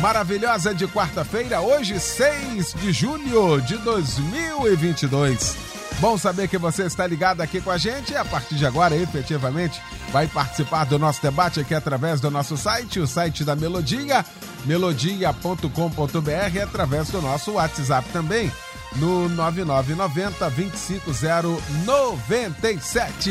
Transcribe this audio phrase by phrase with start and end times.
[0.00, 5.56] maravilhosa de quarta-feira, hoje 6 de julho de 2022.
[6.00, 8.94] Bom saber que você está ligado aqui com a gente e a partir de agora,
[8.94, 9.82] efetivamente,
[10.12, 14.24] vai participar do nosso debate aqui através do nosso site, o site da Melodia,
[14.64, 18.52] melodia.com.br, através do nosso WhatsApp também,
[18.96, 23.30] no 9990 25097.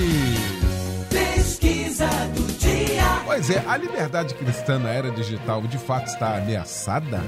[1.09, 2.56] Pesquisa do.
[3.25, 7.21] Pois é, a liberdade cristã na era digital de fato está ameaçada?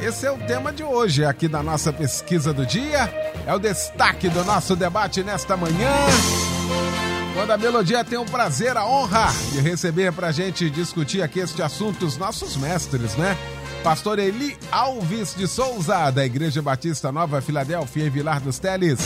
[0.00, 3.10] Esse é o tema de hoje aqui da nossa pesquisa do dia.
[3.46, 5.90] É o destaque do nosso debate nesta manhã.
[7.34, 11.40] Quando a Melodia tem o prazer, a honra de receber para a gente discutir aqui
[11.40, 13.36] este assunto os nossos mestres, né?
[13.82, 18.98] Pastor Eli Alves de Souza, da Igreja Batista Nova Filadélfia, em Vilar dos Teles.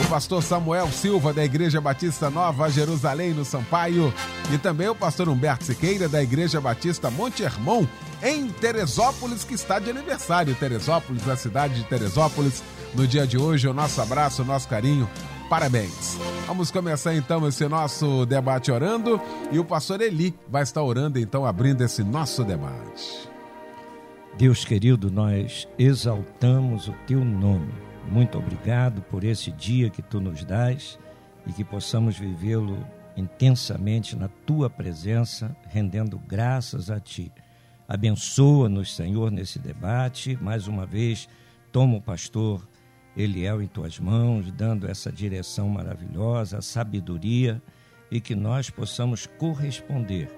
[0.00, 4.14] O pastor Samuel Silva, da Igreja Batista Nova Jerusalém, no Sampaio.
[4.52, 7.84] E também o pastor Humberto Siqueira, da Igreja Batista Monte Hermon,
[8.22, 10.54] em Teresópolis, que está de aniversário.
[10.54, 12.62] Teresópolis, a cidade de Teresópolis,
[12.94, 13.66] no dia de hoje.
[13.66, 15.08] O nosso abraço, o nosso carinho.
[15.50, 16.16] Parabéns.
[16.46, 21.44] Vamos começar então esse nosso debate orando e o pastor Eli vai estar orando então
[21.44, 23.28] abrindo esse nosso debate.
[24.36, 27.87] Deus querido, nós exaltamos o teu nome.
[28.10, 30.98] Muito obrigado por esse dia que tu nos dás
[31.46, 37.30] e que possamos vivê-lo intensamente na tua presença, rendendo graças a ti.
[37.86, 40.38] Abençoa-nos, Senhor, nesse debate.
[40.40, 41.28] Mais uma vez,
[41.70, 42.66] toma o pastor
[43.16, 47.60] Eliel em tuas mãos, dando essa direção maravilhosa, sabedoria
[48.10, 50.30] e que nós possamos corresponder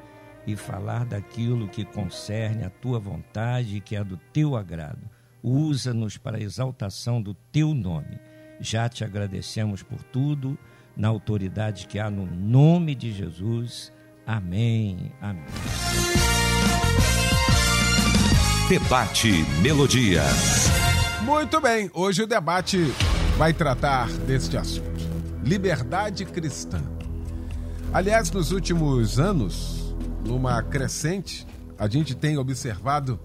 [0.47, 5.20] e falar daquilo que concerne a tua vontade e que é do teu agrado.
[5.43, 8.19] Usa-nos para a exaltação do teu nome.
[8.61, 10.59] Já te agradecemos por tudo,
[10.97, 13.93] na autoridade que há no nome de Jesus.
[14.27, 15.13] Amém.
[15.21, 15.45] Amém.
[18.69, 20.23] Debate Melodia.
[21.23, 22.79] Muito bem, hoje o debate
[23.37, 25.01] vai tratar deste assunto:
[25.45, 26.83] liberdade cristã.
[27.93, 31.47] Aliás, nos últimos anos, numa crescente,
[31.79, 33.19] a gente tem observado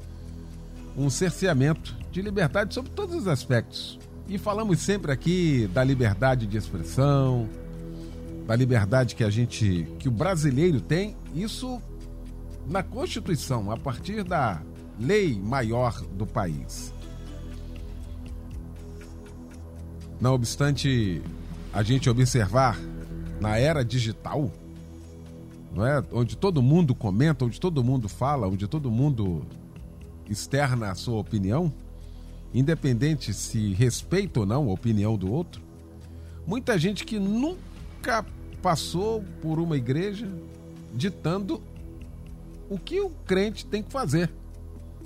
[0.98, 4.00] um cerceamento de liberdade sobre todos os aspectos.
[4.26, 7.50] E falamos sempre aqui da liberdade de expressão,
[8.48, 11.82] da liberdade que a gente, que o brasileiro tem, isso
[12.66, 14.62] na Constituição, a partir da
[14.98, 16.94] lei maior do país.
[20.18, 21.22] Não obstante
[21.74, 22.80] a gente observar
[23.42, 24.50] na era digital,
[25.74, 26.02] não é?
[26.14, 29.46] onde todo mundo comenta, onde todo mundo fala, onde todo mundo
[30.30, 31.74] externa a sua opinião,
[32.56, 35.62] independente se respeita ou não a opinião do outro,
[36.48, 38.26] muita gente que nunca
[38.62, 40.26] passou por uma igreja
[40.94, 41.62] ditando
[42.70, 44.32] o que o crente tem que fazer,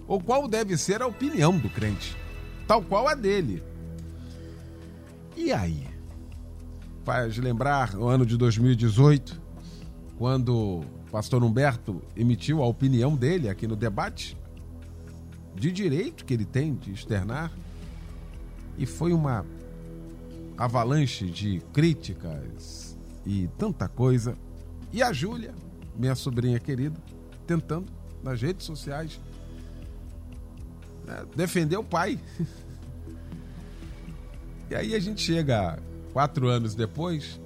[0.07, 2.15] ou qual deve ser a opinião do crente,
[2.67, 3.63] tal qual a dele.
[5.35, 5.87] E aí?
[7.03, 9.41] Faz lembrar o ano de 2018,
[10.19, 14.37] quando o pastor Humberto emitiu a opinião dele aqui no debate,
[15.55, 17.51] de direito que ele tem de externar,
[18.77, 19.45] e foi uma
[20.57, 24.37] avalanche de críticas e tanta coisa.
[24.91, 25.53] E a Júlia,
[25.95, 26.97] minha sobrinha querida,
[27.45, 27.91] tentando
[28.23, 29.19] nas redes sociais
[31.05, 32.19] né, defender o pai.
[34.71, 35.79] E aí a gente chega
[36.13, 37.41] quatro anos depois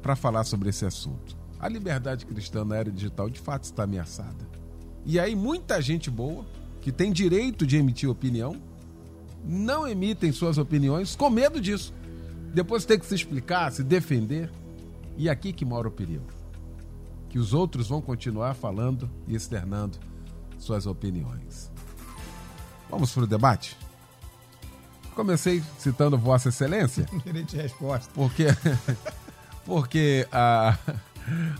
[0.00, 1.36] para falar sobre esse assunto.
[1.58, 4.48] A liberdade cristã na era digital de fato está ameaçada.
[5.04, 6.46] E aí muita gente boa,
[6.80, 8.56] que tem direito de emitir opinião,
[9.44, 11.94] não emitem suas opiniões com medo disso.
[12.52, 14.50] Depois tem que se explicar, se defender.
[15.16, 16.26] E aqui que mora o perigo.
[17.28, 19.98] Que os outros vão continuar falando e externando
[20.58, 21.70] suas opiniões.
[22.90, 23.76] Vamos para o debate?
[25.14, 27.06] Comecei citando Vossa Excelência.
[27.24, 28.10] Gerente de resposta.
[28.14, 28.46] Porque,
[29.64, 30.76] porque a,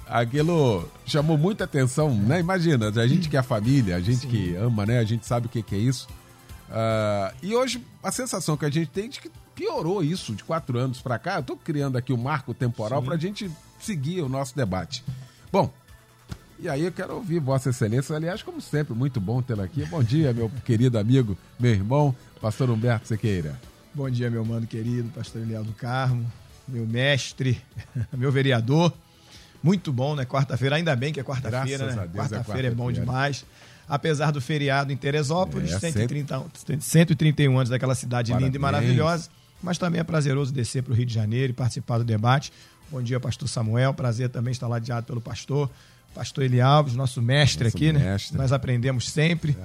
[0.07, 2.41] aquilo chamou muita atenção, né?
[2.41, 4.29] Imagina, a gente que é família, a gente Sim.
[4.29, 4.99] que ama, né?
[4.99, 6.09] A gente sabe o que, que é isso.
[6.71, 10.45] Uh, e hoje a sensação que a gente tem é de que piorou isso de
[10.45, 11.35] quatro anos para cá.
[11.35, 15.05] Eu estou criando aqui o um marco temporal para a gente seguir o nosso debate.
[15.53, 15.73] Bom,
[16.59, 19.85] E aí eu quero ouvir Vossa Excelência, aliás, como sempre, muito bom tê-la aqui.
[19.87, 23.59] Bom dia, meu querido amigo, meu irmão, pastor Humberto Sequeira.
[23.95, 26.31] Bom dia, meu mano querido, pastor Eliel do Carmo,
[26.69, 27.61] meu mestre,
[28.13, 28.93] meu vereador.
[29.63, 30.25] Muito bom, né?
[30.25, 32.09] Quarta-feira, ainda bem que é quarta-feira, né?
[32.15, 33.45] Quarta-feira é, quarta é bom demais.
[33.89, 36.45] Apesar do feriado em Teresópolis, é, 130,
[36.79, 38.47] 131 anos daquela cidade Parabéns.
[38.47, 39.29] linda e maravilhosa,
[39.61, 42.53] mas também é prazeroso descer para o Rio de Janeiro e participar do debate.
[42.91, 43.93] Bom dia, pastor Samuel.
[43.93, 45.69] Prazer também estar ladeado pelo pastor.
[46.15, 48.01] Pastor Eli Alves, nosso mestre nosso aqui, né?
[48.01, 48.37] mestre.
[48.37, 48.43] né?
[48.43, 49.57] Nós aprendemos sempre.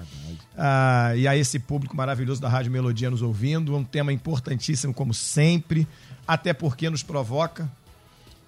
[0.56, 3.76] Ah, e a esse público maravilhoso da Rádio Melodia nos ouvindo.
[3.76, 5.88] Um tema importantíssimo, como sempre,
[6.28, 7.70] até porque nos provoca.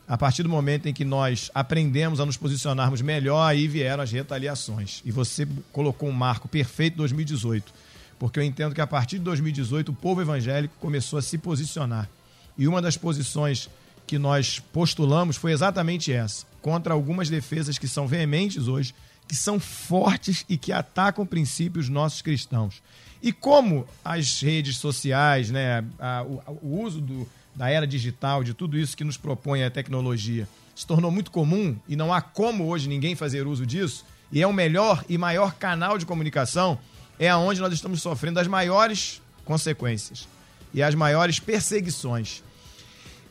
[0.07, 4.11] A partir do momento em que nós aprendemos a nos posicionarmos melhor, aí vieram as
[4.11, 5.01] retaliações.
[5.03, 7.73] E você colocou um marco perfeito 2018.
[8.17, 12.09] Porque eu entendo que a partir de 2018 o povo evangélico começou a se posicionar.
[12.57, 13.69] E uma das posições
[14.07, 18.95] que nós postulamos foi exatamente essa, contra algumas defesas que são veementes hoje,
[19.27, 22.81] que são fortes e que atacam princípios nossos cristãos.
[23.21, 27.27] E como as redes sociais, né, a, o, o, uso do,
[27.57, 31.75] da era digital, de tudo isso que nos propõe a tecnologia, se tornou muito comum
[31.89, 35.55] e não há como hoje ninguém fazer uso disso, e é o melhor e maior
[35.55, 36.77] canal de comunicação,
[37.17, 40.27] é aonde nós estamos sofrendo as maiores consequências
[40.71, 42.43] e as maiores perseguições.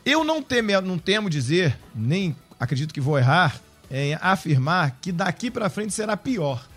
[0.05, 5.49] Eu não temo, não temo dizer, nem acredito que vou errar, em afirmar que daqui
[5.49, 6.67] para frente será pior.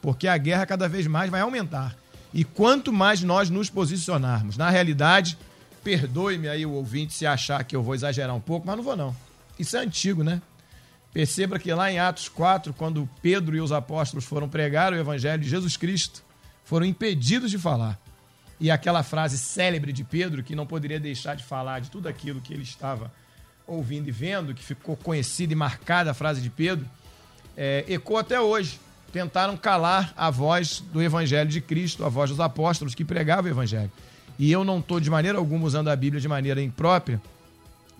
[0.00, 1.96] Porque a guerra cada vez mais vai aumentar.
[2.32, 5.36] E quanto mais nós nos posicionarmos, na realidade,
[5.86, 8.96] perdoe-me aí o ouvinte se achar que eu vou exagerar um pouco, mas não vou
[8.96, 9.14] não.
[9.56, 10.42] Isso é antigo, né?
[11.12, 15.40] Perceba que lá em Atos 4, quando Pedro e os apóstolos foram pregar o evangelho
[15.40, 16.24] de Jesus Cristo,
[16.64, 18.00] foram impedidos de falar.
[18.58, 22.40] E aquela frase célebre de Pedro, que não poderia deixar de falar de tudo aquilo
[22.40, 23.12] que ele estava
[23.64, 26.84] ouvindo e vendo, que ficou conhecida e marcada a frase de Pedro,
[27.56, 28.80] é, ecoa até hoje.
[29.12, 33.54] Tentaram calar a voz do Evangelho de Cristo, a voz dos apóstolos que pregavam o
[33.54, 33.92] Evangelho.
[34.38, 37.20] E eu não estou de maneira alguma usando a Bíblia de maneira imprópria,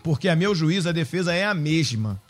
[0.02, 2.20] porque a meu juízo a defesa é a mesma.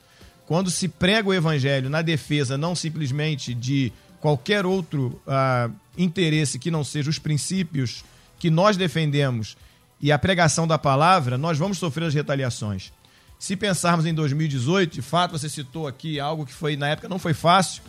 [0.46, 6.70] Quando se prega o Evangelho na defesa não simplesmente de qualquer outro uh, interesse que
[6.70, 8.04] não seja os princípios
[8.38, 9.56] que nós defendemos
[10.00, 12.92] e a pregação da palavra, nós vamos sofrer as retaliações.
[13.38, 17.18] Se pensarmos em 2018, de fato você citou aqui algo que foi na época não
[17.18, 17.82] foi fácil,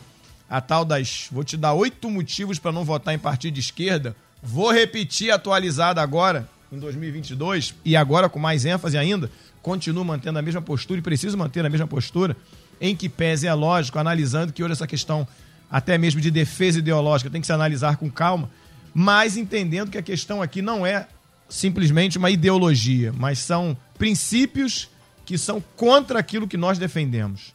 [0.50, 4.16] a tal das, vou te dar oito motivos para não votar em partido de esquerda.
[4.48, 9.30] Vou repetir atualizada agora em 2022 e agora com mais ênfase ainda,
[9.62, 12.36] continuo mantendo a mesma postura e preciso manter a mesma postura,
[12.80, 15.28] em que pese é lógico, analisando que hoje essa questão
[15.70, 18.50] até mesmo de defesa ideológica tem que se analisar com calma,
[18.94, 21.10] mas entendendo que a questão aqui não é
[21.50, 24.90] simplesmente uma ideologia, mas são princípios
[25.26, 27.54] que são contra aquilo que nós defendemos.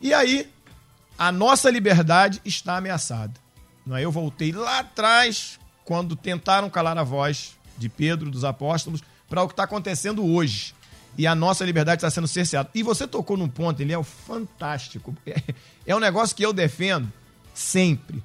[0.00, 0.50] E aí,
[1.18, 3.34] a nossa liberdade está ameaçada.
[3.84, 4.02] Não é?
[4.02, 5.58] Eu voltei lá atrás,
[5.92, 10.74] quando tentaram calar a voz de Pedro, dos apóstolos, para o que está acontecendo hoje.
[11.18, 12.70] E a nossa liberdade está sendo cerceada.
[12.74, 15.14] E você tocou num ponto, ele é fantástico.
[15.84, 17.12] É um negócio que eu defendo
[17.52, 18.22] sempre.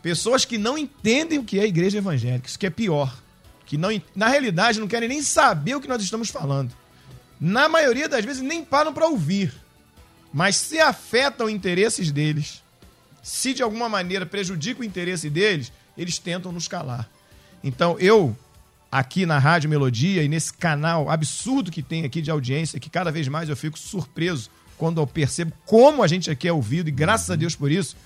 [0.00, 3.12] Pessoas que não entendem o que é igreja evangélica, isso que é pior.
[3.66, 6.72] Que não, na realidade não querem nem saber o que nós estamos falando.
[7.40, 9.52] Na maioria das vezes nem param para ouvir.
[10.32, 12.62] Mas se afetam interesses deles,
[13.24, 17.08] se de alguma maneira prejudica o interesse deles, eles tentam nos calar.
[17.62, 18.36] Então eu,
[18.90, 23.10] aqui na Rádio Melodia e nesse canal absurdo que tem aqui de audiência, que cada
[23.10, 26.92] vez mais eu fico surpreso quando eu percebo como a gente aqui é ouvido, e
[26.92, 27.96] graças a Deus por isso,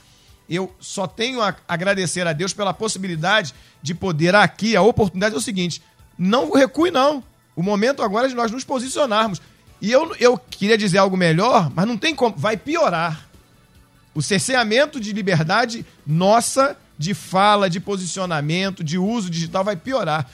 [0.48, 5.38] eu só tenho a agradecer a Deus pela possibilidade de poder aqui, a oportunidade é
[5.38, 5.82] o seguinte,
[6.18, 7.22] não recue não.
[7.54, 9.40] O momento agora é de nós nos posicionarmos.
[9.80, 13.26] E eu, eu queria dizer algo melhor, mas não tem como, vai piorar.
[14.14, 20.28] O cerceamento de liberdade nossa, de fala, de posicionamento, de uso digital vai piorar.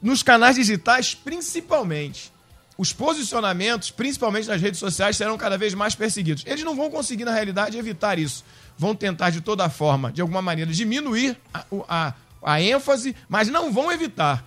[0.00, 2.32] Nos canais digitais, principalmente.
[2.78, 6.44] Os posicionamentos, principalmente nas redes sociais, serão cada vez mais perseguidos.
[6.46, 8.44] Eles não vão conseguir, na realidade, evitar isso
[8.76, 13.72] vão tentar de toda forma, de alguma maneira, diminuir a, a, a ênfase, mas não
[13.72, 14.44] vão evitar.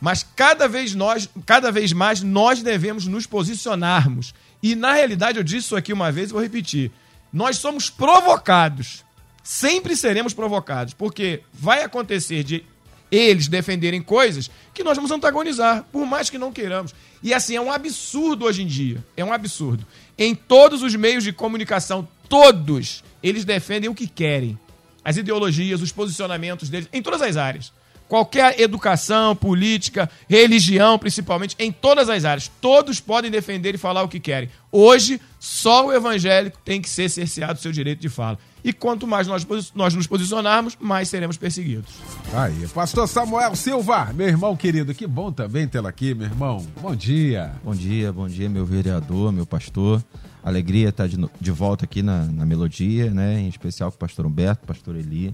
[0.00, 4.34] Mas cada vez, nós, cada vez mais nós devemos nos posicionarmos.
[4.62, 6.90] E na realidade, eu disse isso aqui uma vez e vou repetir.
[7.32, 9.04] Nós somos provocados.
[9.46, 10.92] Sempre seremos provocados.
[10.92, 12.64] Porque vai acontecer de
[13.12, 16.92] eles defenderem coisas que nós vamos antagonizar, por mais que não queiramos.
[17.22, 19.04] E assim, é um absurdo hoje em dia.
[19.16, 19.86] É um absurdo.
[20.18, 24.58] Em todos os meios de comunicação, todos eles defendem o que querem.
[25.04, 27.72] As ideologias, os posicionamentos deles, em todas as áreas.
[28.08, 32.50] qualquer educação, política, religião, principalmente, em todas as áreas.
[32.60, 34.48] Todos podem defender e falar o que querem.
[34.70, 38.38] Hoje, só o evangélico tem que ser cerceado do seu direito de fala.
[38.66, 39.46] E quanto mais nós,
[39.76, 42.00] nós nos posicionarmos, mais seremos perseguidos.
[42.34, 46.66] Aí, pastor Samuel Silva, meu irmão querido, que bom também tê-lo aqui, meu irmão.
[46.82, 47.52] Bom dia.
[47.62, 50.04] Bom dia, bom dia, meu vereador, meu pastor.
[50.42, 53.38] Alegria estar de, de volta aqui na, na Melodia, né?
[53.38, 55.32] Em especial com o pastor Humberto, pastor Eli.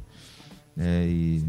[0.76, 1.42] É, e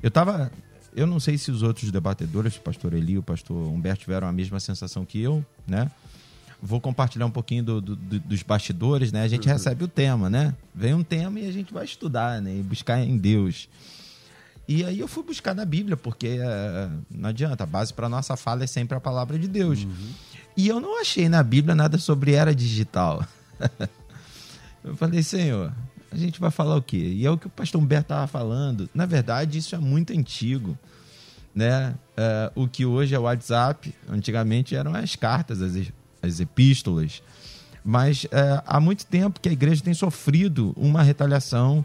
[0.00, 0.52] eu tava.
[0.94, 4.28] Eu não sei se os outros debatedores, o pastor Eli e o pastor Humberto, tiveram
[4.28, 5.90] a mesma sensação que eu, né?
[6.62, 9.22] Vou compartilhar um pouquinho do, do, do, dos bastidores, né?
[9.22, 9.52] A gente uhum.
[9.52, 10.54] recebe o tema, né?
[10.74, 12.56] Vem um tema e a gente vai estudar, né?
[12.56, 13.68] E buscar em Deus.
[14.68, 18.36] E aí eu fui buscar na Bíblia, porque uh, não adianta, a base para nossa
[18.36, 19.82] fala é sempre a palavra de Deus.
[19.82, 20.12] Uhum.
[20.56, 23.24] E eu não achei na Bíblia nada sobre era digital.
[24.84, 25.72] eu falei, Senhor,
[26.10, 26.98] a gente vai falar o quê?
[26.98, 28.88] E é o que o pastor Humberto estava falando.
[28.94, 30.78] Na verdade, isso é muito antigo.
[31.54, 31.94] Né?
[32.16, 35.90] É, o que hoje é o WhatsApp, antigamente eram as cartas, as,
[36.22, 37.22] as epístolas.
[37.84, 41.84] Mas é, há muito tempo que a igreja tem sofrido uma retaliação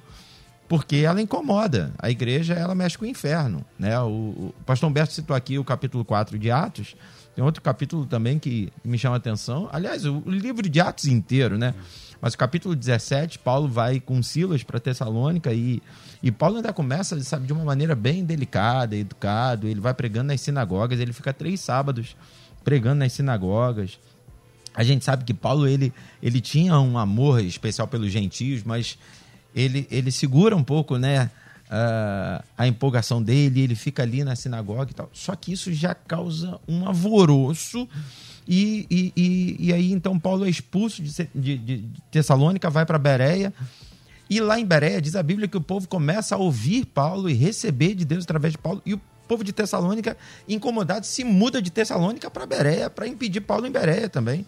[0.68, 1.94] porque ela incomoda.
[1.98, 3.64] A igreja ela mexe com o inferno.
[3.78, 3.98] Né?
[4.00, 4.10] O,
[4.50, 6.96] o pastor Humberto citou aqui o capítulo 4 de Atos.
[7.36, 9.70] Tem outro capítulo também que me chama a atenção.
[9.72, 11.74] Aliás, o, o livro de Atos inteiro, né?
[12.22, 15.82] Mas o capítulo 17, Paulo vai com Silas para Tessalônica e,
[16.24, 19.68] e Paulo ainda começa, sabe, de uma maneira bem delicada, educado.
[19.68, 22.16] Ele vai pregando nas sinagogas, ele fica três sábados
[22.64, 24.00] pregando nas sinagogas.
[24.76, 28.98] A gente sabe que Paulo ele, ele tinha um amor especial pelos gentios, mas
[29.56, 31.32] ele, ele segura um pouco, né?
[31.66, 35.10] Uh, a empolgação dele, ele fica ali na sinagoga e tal.
[35.14, 37.88] Só que isso já causa um alvoroço
[38.48, 42.98] e, e, e, e aí, então, Paulo é expulso de, de, de Tessalônica, vai para
[42.98, 43.54] Bereia.
[44.30, 47.34] E lá em Bereia, diz a Bíblia que o povo começa a ouvir Paulo e
[47.34, 48.82] receber de Deus através de Paulo.
[48.86, 50.16] E o povo de Tessalônica,
[50.48, 54.46] incomodado, se muda de Tessalônica para Bereia, para impedir Paulo em Bereia também.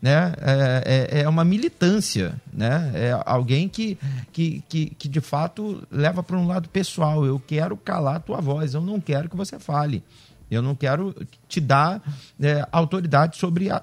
[0.00, 0.32] Né?
[0.40, 2.90] É, é, é, uma militância, né?
[2.94, 3.98] é alguém que,
[4.32, 7.26] que, que, que de fato leva para um lado pessoal.
[7.26, 10.02] Eu quero calar a tua voz, eu não quero que você fale.
[10.50, 11.14] Eu não quero
[11.46, 12.02] te dar
[12.40, 13.82] é, autoridade sobre a,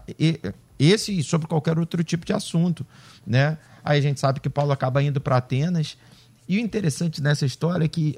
[0.80, 2.86] esse e sobre qualquer outro tipo de assunto,
[3.26, 3.58] né?
[3.84, 5.98] Aí a gente sabe que Paulo acaba indo para Atenas.
[6.48, 8.18] E o interessante nessa história é que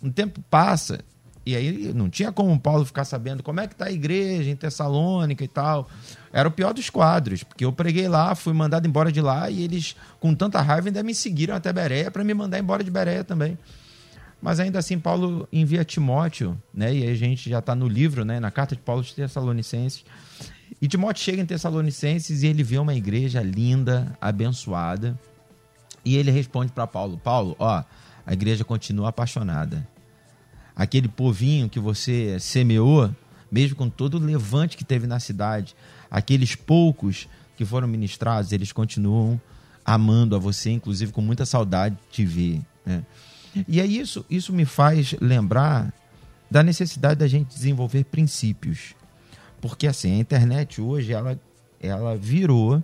[0.00, 1.00] um tempo passa
[1.48, 4.54] e aí não tinha como Paulo ficar sabendo como é que está a igreja em
[4.54, 5.88] Tessalônica e tal.
[6.32, 9.62] Era o pior dos quadros, porque eu preguei lá, fui mandado embora de lá e
[9.62, 13.24] eles, com tanta raiva, ainda me seguiram até Bereia para me mandar embora de Bereia
[13.24, 13.56] também.
[14.40, 16.94] Mas ainda assim, Paulo envia Timóteo, né?
[16.94, 18.38] E a gente já está no livro, né?
[18.38, 20.04] Na carta de Paulo de Tessalonicenses.
[20.80, 25.18] E Timóteo chega em Tessalonicenses e ele vê uma igreja linda, abençoada.
[26.04, 27.82] E ele responde para Paulo: Paulo, ó,
[28.24, 29.86] a igreja continua apaixonada.
[30.76, 33.12] Aquele povinho que você semeou,
[33.50, 35.74] mesmo com todo o levante que teve na cidade,
[36.10, 39.40] aqueles poucos que foram ministrados, eles continuam
[39.84, 42.60] amando a você, inclusive com muita saudade de te ver.
[42.84, 43.04] Né?
[43.66, 45.92] E aí isso, isso me faz lembrar
[46.50, 48.94] da necessidade da gente desenvolver princípios.
[49.60, 51.38] Porque assim, a internet hoje ela,
[51.80, 52.82] ela virou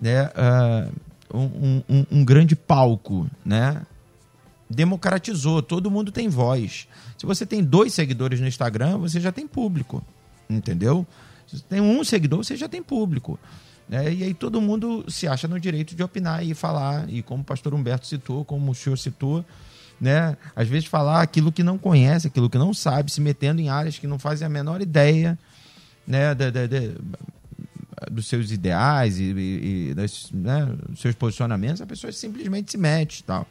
[0.00, 0.92] né, uh,
[1.32, 3.82] um, um, um grande palco, né?
[4.68, 6.88] democratizou, todo mundo tem voz.
[7.16, 10.02] Se você tem dois seguidores no Instagram, você já tem público,
[10.48, 11.06] entendeu?
[11.46, 13.38] Se você tem um seguidor, você já tem público.
[13.90, 17.42] É, e aí todo mundo se acha no direito de opinar e falar, e como
[17.42, 19.44] o pastor Humberto citou, como o senhor citou,
[20.00, 20.36] né?
[20.56, 23.98] Às vezes falar aquilo que não conhece, aquilo que não sabe, se metendo em áreas
[23.98, 25.38] que não fazem a menor ideia,
[26.06, 26.34] né?
[26.34, 26.94] De, de, de,
[28.10, 29.94] dos seus ideais e, e, e
[30.32, 30.66] né?
[30.88, 33.46] dos seus posicionamentos, a pessoa simplesmente se mete e tal.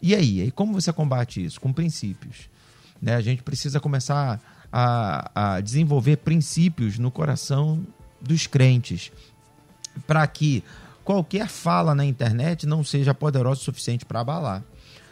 [0.00, 0.42] E aí?
[0.42, 1.60] E como você combate isso?
[1.60, 2.48] Com princípios.
[3.00, 3.14] Né?
[3.14, 4.40] A gente precisa começar
[4.72, 7.84] a, a desenvolver princípios no coração
[8.20, 9.12] dos crentes
[10.06, 10.64] para que
[11.04, 14.64] qualquer fala na internet não seja poderosa o suficiente para abalar.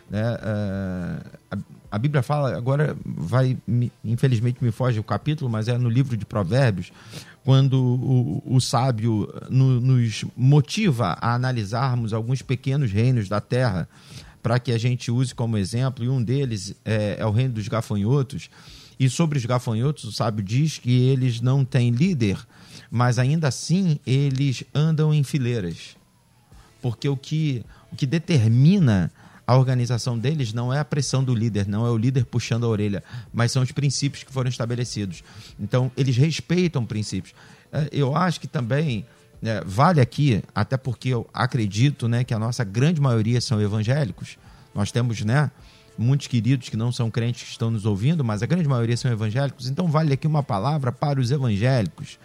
[0.09, 0.23] Né?
[0.23, 1.59] Uh, a,
[1.93, 6.17] a, Bíblia fala, agora vai, me, infelizmente me foge o capítulo, mas é no livro
[6.17, 6.91] de Provérbios,
[7.45, 13.89] quando o, o sábio no, nos motiva a analisarmos alguns pequenos reinos da terra
[14.43, 17.69] para que a gente use como exemplo, e um deles é, é o reino dos
[17.69, 18.51] gafanhotos.
[19.01, 22.39] E sobre os gafanhotos, o sábio diz que eles não têm líder,
[22.91, 25.97] mas ainda assim eles andam em fileiras.
[26.83, 29.11] Porque o que, o que determina
[29.47, 32.69] a organização deles não é a pressão do líder, não é o líder puxando a
[32.69, 33.03] orelha,
[33.33, 35.25] mas são os princípios que foram estabelecidos.
[35.59, 37.35] Então, eles respeitam princípios.
[37.73, 39.07] É, eu acho que também
[39.43, 44.37] é, vale aqui, até porque eu acredito né, que a nossa grande maioria são evangélicos.
[44.75, 45.51] Nós temos né,
[46.01, 49.11] muitos queridos que não são crentes que estão nos ouvindo, mas a grande maioria são
[49.11, 52.19] evangélicos, então vale aqui uma palavra para os evangélicos.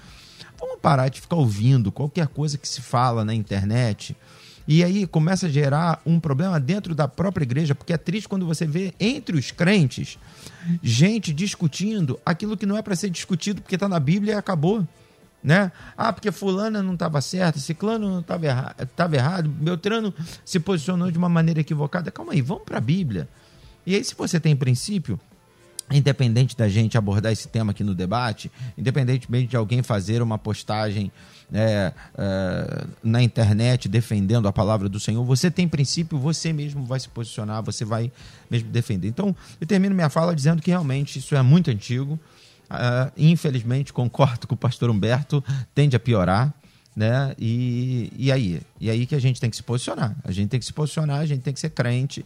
[0.60, 4.16] Vamos parar de ficar ouvindo qualquer coisa que se fala na internet.
[4.68, 8.48] E aí começa a gerar um problema dentro da própria igreja, porque é triste quando
[8.48, 10.18] você vê entre os crentes
[10.82, 14.88] gente discutindo aquilo que não é para ser discutido porque está na Bíblia e acabou
[15.46, 15.72] né?
[15.96, 18.76] Ah, porque fulana não estava certa, ciclano não estava erra
[19.14, 20.12] errado, Beltrano
[20.44, 22.10] se posicionou de uma maneira equivocada.
[22.10, 23.30] Calma aí, vamos para a Bíblia.
[23.86, 25.20] E aí, se você tem princípio,
[25.92, 31.12] independente da gente abordar esse tema aqui no debate, independentemente de alguém fazer uma postagem
[31.54, 37.00] é, é, na internet defendendo a palavra do Senhor, você tem princípio, você mesmo vai
[37.00, 38.12] se posicionar, você vai
[38.50, 39.08] mesmo defender.
[39.08, 42.20] Então, eu termino minha fala dizendo que realmente isso é muito antigo.
[42.66, 45.44] Uh, infelizmente, concordo com o pastor Humberto,
[45.76, 46.54] tende a piorar.
[46.96, 47.36] Né?
[47.38, 48.62] E, e aí?
[48.80, 50.16] E aí que a gente tem que se posicionar.
[50.24, 52.26] A gente tem que se posicionar, a gente tem que ser crente.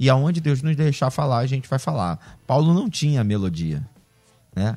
[0.00, 2.38] E aonde Deus nos deixar falar, a gente vai falar.
[2.46, 3.86] Paulo não tinha melodia,
[4.56, 4.76] né?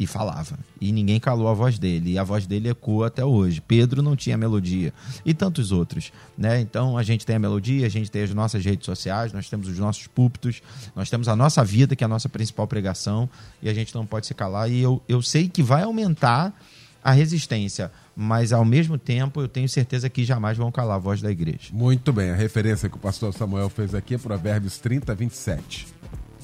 [0.00, 0.58] e falava.
[0.80, 2.12] E ninguém calou a voz dele.
[2.12, 3.60] E a voz dele ecoa até hoje.
[3.60, 4.94] Pedro não tinha melodia.
[5.26, 6.10] E tantos outros.
[6.38, 6.58] Né?
[6.58, 9.68] Então a gente tem a melodia, a gente tem as nossas redes sociais, nós temos
[9.68, 10.62] os nossos púlpitos,
[10.96, 13.28] nós temos a nossa vida, que é a nossa principal pregação,
[13.60, 14.70] e a gente não pode se calar.
[14.70, 16.58] E eu, eu sei que vai aumentar
[17.02, 21.20] a resistência, mas ao mesmo tempo eu tenho certeza que jamais vão calar a voz
[21.20, 21.70] da igreja.
[21.72, 25.86] Muito bem, a referência que o pastor Samuel fez aqui é Provérbios 30, 27.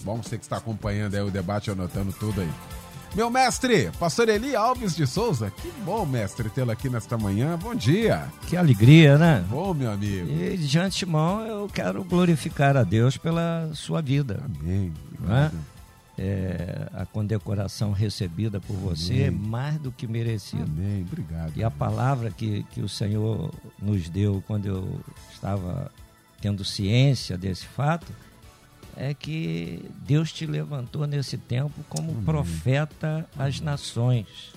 [0.02, 2.50] Bom, você que está acompanhando aí o debate, anotando tudo aí.
[3.14, 7.56] Meu mestre, pastor Eli Alves de Souza, que bom, mestre, tê-lo aqui nesta manhã.
[7.56, 8.26] Bom dia.
[8.46, 9.42] Que alegria, né?
[9.48, 10.30] Bom, meu amigo.
[10.30, 14.42] E de antemão eu quero glorificar a Deus pela sua vida.
[14.44, 14.92] Amém.
[15.30, 15.75] É?
[16.18, 20.62] É, a condecoração recebida por você é mais do que merecida.
[20.62, 21.02] Amém.
[21.02, 21.52] Obrigado.
[21.54, 25.90] E a palavra que, que o Senhor nos deu quando eu estava
[26.40, 28.10] tendo ciência desse fato
[28.96, 32.24] é que Deus te levantou nesse tempo como Amém.
[32.24, 34.54] profeta às nações.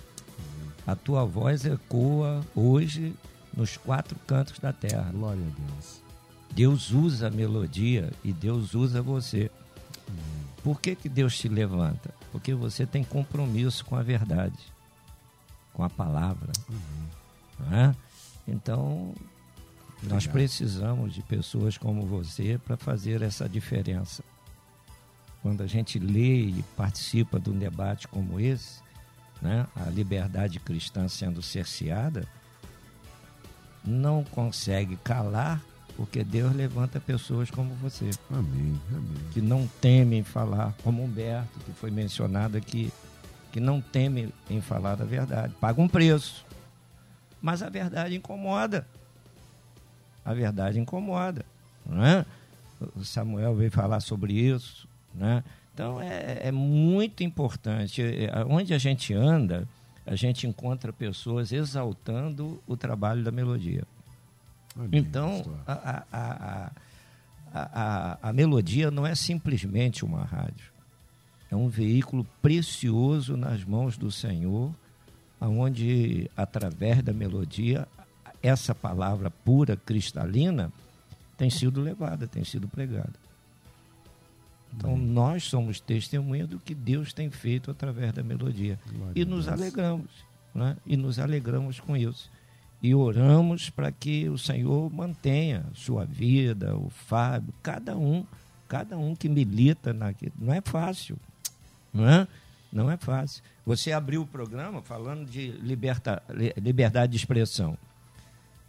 [0.88, 3.14] A tua voz ecoa hoje
[3.56, 5.12] nos quatro cantos da terra.
[5.12, 6.02] Glória a Deus.
[6.54, 9.52] Deus usa a melodia e Deus usa você.
[10.64, 12.14] Por que, que Deus te levanta?
[12.32, 14.60] Porque você tem compromisso com a verdade,
[15.74, 16.52] com a palavra.
[16.70, 17.76] Uhum.
[17.76, 17.96] É?
[18.48, 19.14] Então,
[20.04, 24.24] nós precisamos de pessoas como você para fazer essa diferença.
[25.42, 28.82] Quando a gente lê e participa de um debate como esse,
[29.42, 32.28] né, a liberdade cristã sendo cerceada,
[33.84, 35.64] não consegue calar,
[36.00, 38.10] porque Deus levanta pessoas como você.
[38.32, 39.18] Amém, amém.
[39.34, 42.90] Que não temem falar, como Humberto, que foi mencionado aqui,
[43.52, 45.54] que não temem em falar a verdade.
[45.60, 46.46] Paga um preço.
[47.42, 48.88] Mas a verdade incomoda
[50.30, 51.44] a verdade incomoda.
[51.92, 52.24] É?
[52.96, 54.88] O Samuel veio falar sobre isso.
[55.14, 55.44] Né?
[55.74, 58.02] Então é, é muito importante.
[58.02, 59.68] É, onde a gente anda,
[60.06, 63.84] a gente encontra pessoas exaltando o trabalho da melodia.
[64.92, 66.72] Então, a, a,
[67.54, 70.72] a, a, melodia não é simplesmente uma rádio.
[71.52, 74.74] É um veículo precioso nas mãos do Senhor,
[75.42, 77.88] onde, através da melodia,
[78.42, 80.72] essa palavra pura, cristalina,
[81.38, 83.14] tem sido levada, tem sido pregada.
[84.76, 88.80] Então, nós somos testemunha do que Deus tem feito através da melodia.
[89.16, 90.12] E nos alegramos,
[90.54, 90.78] né?
[90.86, 92.30] e nos alegramos com isso.
[92.82, 98.26] E oramos para que o Senhor mantenha sua vida, o Fábio, cada um,
[98.68, 100.32] cada um que milita naquilo.
[100.40, 101.18] Não é fácil,
[101.94, 102.28] não é?
[102.72, 103.44] Não é fácil.
[103.66, 106.24] Você abriu o programa falando de liberta,
[106.58, 107.78] liberdade de expressão.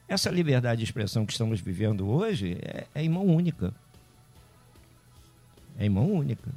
[0.09, 3.73] Essa liberdade de expressão que estamos vivendo hoje é, é em mão única.
[5.79, 6.51] É em mão única.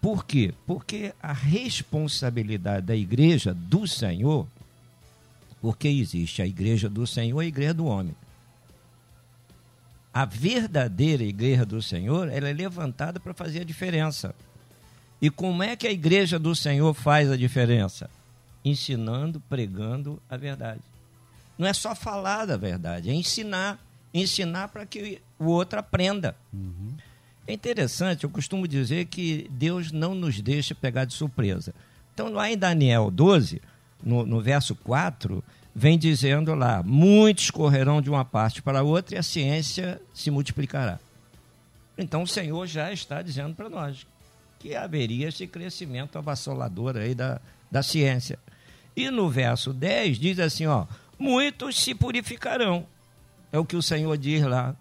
[0.00, 0.52] Por quê?
[0.66, 4.46] Porque a responsabilidade da igreja do Senhor,
[5.60, 8.14] porque existe a igreja do Senhor e a igreja do homem.
[10.12, 14.34] A verdadeira igreja do Senhor, ela é levantada para fazer a diferença.
[15.22, 18.10] E como é que a igreja do Senhor faz a diferença?
[18.64, 20.80] Ensinando, pregando a verdade.
[21.58, 23.78] Não é só falar da verdade, é ensinar.
[24.12, 26.34] Ensinar para que o outro aprenda.
[26.52, 26.94] Uhum.
[27.46, 31.74] É interessante, eu costumo dizer que Deus não nos deixa pegar de surpresa.
[32.12, 33.62] Então, lá em Daniel 12,
[34.02, 35.42] no, no verso 4,
[35.74, 40.98] vem dizendo lá: muitos correrão de uma parte para outra e a ciência se multiplicará.
[41.96, 44.06] Então, o Senhor já está dizendo para nós
[44.58, 48.38] que haveria esse crescimento avassalador aí da, da ciência.
[48.96, 50.86] E no verso 10 diz assim: ó,
[51.18, 52.86] muitos se purificarão.
[53.52, 54.74] É o que o Senhor diz lá.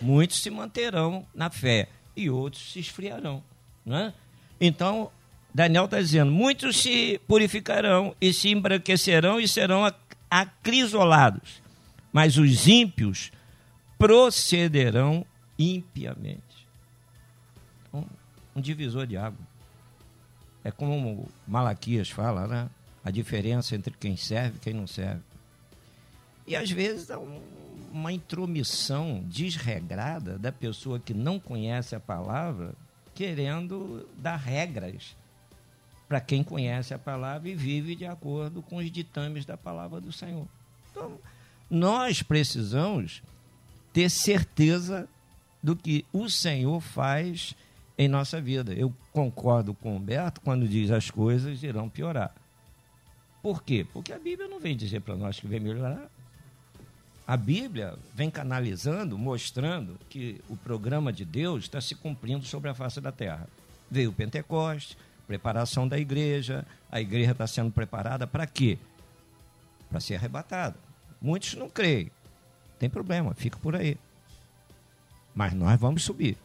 [0.00, 1.88] Muitos se manterão na fé.
[2.16, 3.42] e outros se esfriarão.
[3.86, 4.12] Né?
[4.60, 5.10] Então,
[5.58, 9.92] Daniel está dizendo: muitos se purificarão e se embranquecerão e serão
[10.30, 11.60] acrisolados,
[12.12, 13.32] mas os ímpios
[13.98, 15.26] procederão
[15.58, 16.68] impiamente.
[17.92, 18.04] Um,
[18.54, 19.44] um divisor de água.
[20.62, 22.70] É como Malaquias fala, né?
[23.04, 25.22] A diferença entre quem serve e quem não serve.
[26.46, 27.42] E às vezes há um,
[27.92, 32.74] uma intromissão desregrada da pessoa que não conhece a palavra,
[33.12, 35.16] querendo dar regras
[36.08, 40.10] para quem conhece a palavra e vive de acordo com os ditames da palavra do
[40.10, 40.46] Senhor.
[40.90, 41.18] Então,
[41.70, 43.22] nós precisamos
[43.92, 45.08] ter certeza
[45.62, 47.54] do que o Senhor faz
[47.98, 48.72] em nossa vida.
[48.72, 52.34] Eu concordo com o Humberto quando diz as coisas irão piorar.
[53.42, 53.86] Por quê?
[53.92, 56.08] Porque a Bíblia não vem dizer para nós que vem melhorar.
[57.26, 62.74] A Bíblia vem canalizando, mostrando que o programa de Deus está se cumprindo sobre a
[62.74, 63.46] face da terra.
[63.90, 64.96] Veio o Pentecoste,
[65.28, 68.78] preparação da igreja, a igreja está sendo preparada para quê?
[69.90, 70.74] Para ser arrebatada.
[71.20, 72.10] Muitos não creem.
[72.78, 73.98] Tem problema, fica por aí.
[75.34, 76.38] Mas nós vamos subir.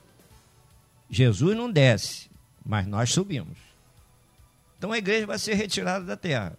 [1.09, 2.29] Jesus não desce,
[2.65, 3.57] mas nós subimos.
[4.77, 6.57] Então a igreja vai ser retirada da terra.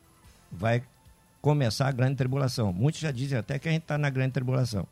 [0.51, 0.83] Vai
[1.43, 2.73] começar a grande tribulação.
[2.73, 4.87] Muitos já dizem até que a gente está na grande tribulação.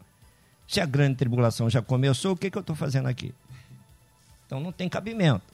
[0.69, 3.35] Se a grande tribulação já começou, o que, que eu estou fazendo aqui?
[4.45, 5.52] Então não tem cabimento.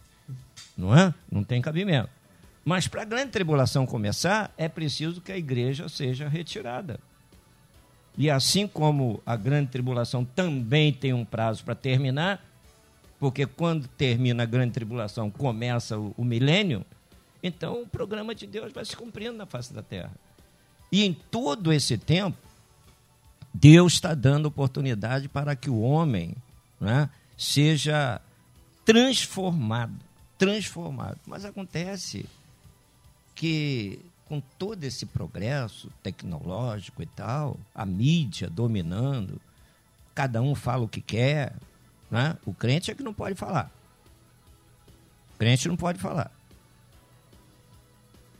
[0.77, 1.13] Não é?
[1.31, 2.11] Não tem cabimento.
[2.65, 7.01] Mas para a grande tribulação começar, é preciso que a igreja seja retirada.
[8.17, 12.45] E assim como a grande tribulação também tem um prazo para terminar,
[13.19, 16.85] porque quando termina a grande tribulação começa o, o milênio,
[17.43, 20.13] então o programa de Deus vai se cumprindo na face da terra.
[20.91, 22.37] E em todo esse tempo,
[23.53, 26.35] Deus está dando oportunidade para que o homem
[26.81, 28.21] né, seja
[28.85, 30.08] transformado.
[30.39, 31.19] Transformado.
[31.27, 32.25] Mas acontece
[33.35, 39.41] que com todo esse progresso tecnológico e tal, a mídia dominando,
[40.15, 41.55] cada um fala o que quer,
[42.11, 42.37] né?
[42.45, 43.71] o crente é que não pode falar.
[45.35, 46.31] O crente não pode falar.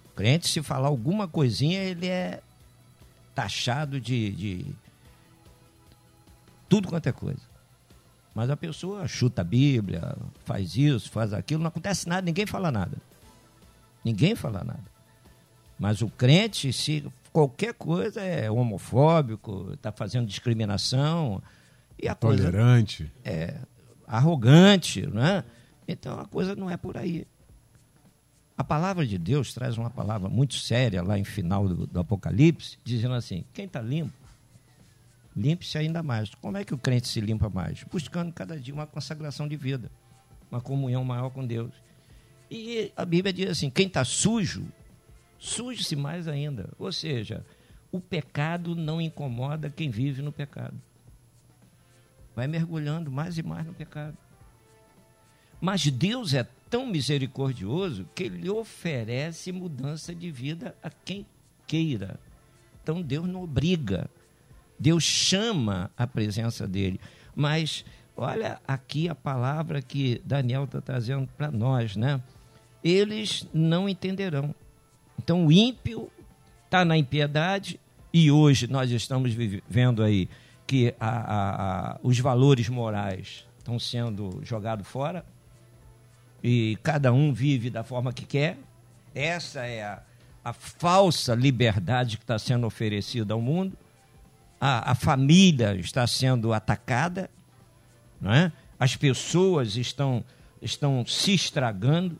[0.07, 2.43] O crente, se falar alguma coisinha, ele é
[3.35, 4.67] taxado de, de
[6.69, 7.48] tudo quanto é coisa.
[8.39, 12.71] Mas a pessoa chuta a Bíblia, faz isso, faz aquilo, não acontece nada, ninguém fala
[12.71, 12.97] nada.
[14.05, 14.85] Ninguém fala nada.
[15.77, 21.43] Mas o crente, se qualquer coisa é homofóbico, está fazendo discriminação.
[22.01, 23.11] E a Tolerante.
[23.25, 23.57] Coisa é
[24.07, 25.43] arrogante, né?
[25.89, 27.27] Então a coisa não é por aí.
[28.57, 32.79] A palavra de Deus traz uma palavra muito séria lá em final do, do Apocalipse,
[32.85, 34.13] dizendo assim: quem está limpo,
[35.39, 36.35] limpe-se ainda mais.
[36.35, 37.85] Como é que o crente se limpa mais?
[37.85, 39.91] Buscando cada dia uma consagração de vida,
[40.51, 41.73] uma comunhão maior com Deus.
[42.51, 44.67] E a Bíblia diz assim: quem está sujo,
[45.39, 46.71] suje-se mais ainda.
[46.79, 47.45] Ou seja,
[47.93, 50.81] o pecado não incomoda quem vive no pecado.
[52.35, 54.17] Vai mergulhando mais e mais no pecado.
[55.61, 61.27] Mas Deus é tão misericordioso que ele oferece mudança de vida a quem
[61.67, 62.19] queira.
[62.83, 64.09] Então Deus não obriga.
[64.79, 67.01] Deus chama a presença dele.
[67.35, 67.85] Mas
[68.17, 72.21] olha aqui a palavra que Daniel está trazendo para nós, né?
[72.83, 74.55] Eles não entenderão.
[75.19, 76.11] Então o ímpio
[76.65, 77.81] está na impiedade
[78.13, 80.29] e hoje nós estamos vivendo aí
[80.67, 85.25] que a, a, a, os valores morais estão sendo jogados fora
[86.43, 88.59] e cada um vive da forma que quer.
[89.15, 90.03] Essa é a,
[90.45, 93.77] a falsa liberdade que está sendo oferecida ao mundo.
[94.61, 97.31] A, a família está sendo atacada,
[98.21, 98.53] não é?
[98.79, 100.25] as pessoas estão,
[100.63, 102.19] estão se estragando,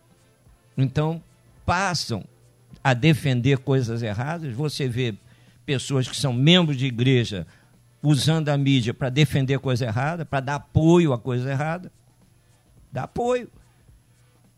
[0.77, 1.23] então
[1.65, 2.25] passam
[2.83, 4.55] a defender coisas erradas.
[4.55, 5.15] Você vê
[5.65, 7.47] pessoas que são membros de igreja
[8.03, 11.93] usando a mídia para defender coisa errada, para dar apoio à coisa errada.
[12.91, 13.51] Dá apoio.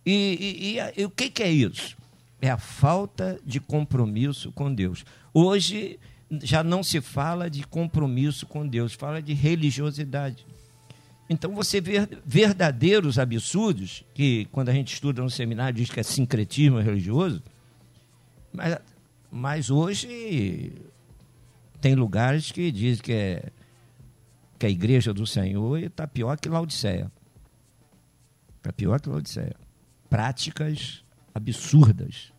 [0.04, 1.96] E, e, e, e o que, que é isso?
[2.40, 5.04] É a falta de compromisso com Deus.
[5.34, 5.98] Hoje
[6.42, 10.46] já não se fala de compromisso com Deus, fala de religiosidade.
[11.28, 16.02] Então você vê verdadeiros absurdos, que quando a gente estuda no seminário diz que é
[16.02, 17.42] sincretismo religioso,
[18.52, 18.78] mas,
[19.30, 20.72] mas hoje
[21.80, 23.44] tem lugares que dizem que, é,
[24.58, 27.10] que a igreja do Senhor está pior que Laodiceia.
[28.56, 29.54] Está pior que Laodiceia.
[30.08, 32.32] Práticas absurdas.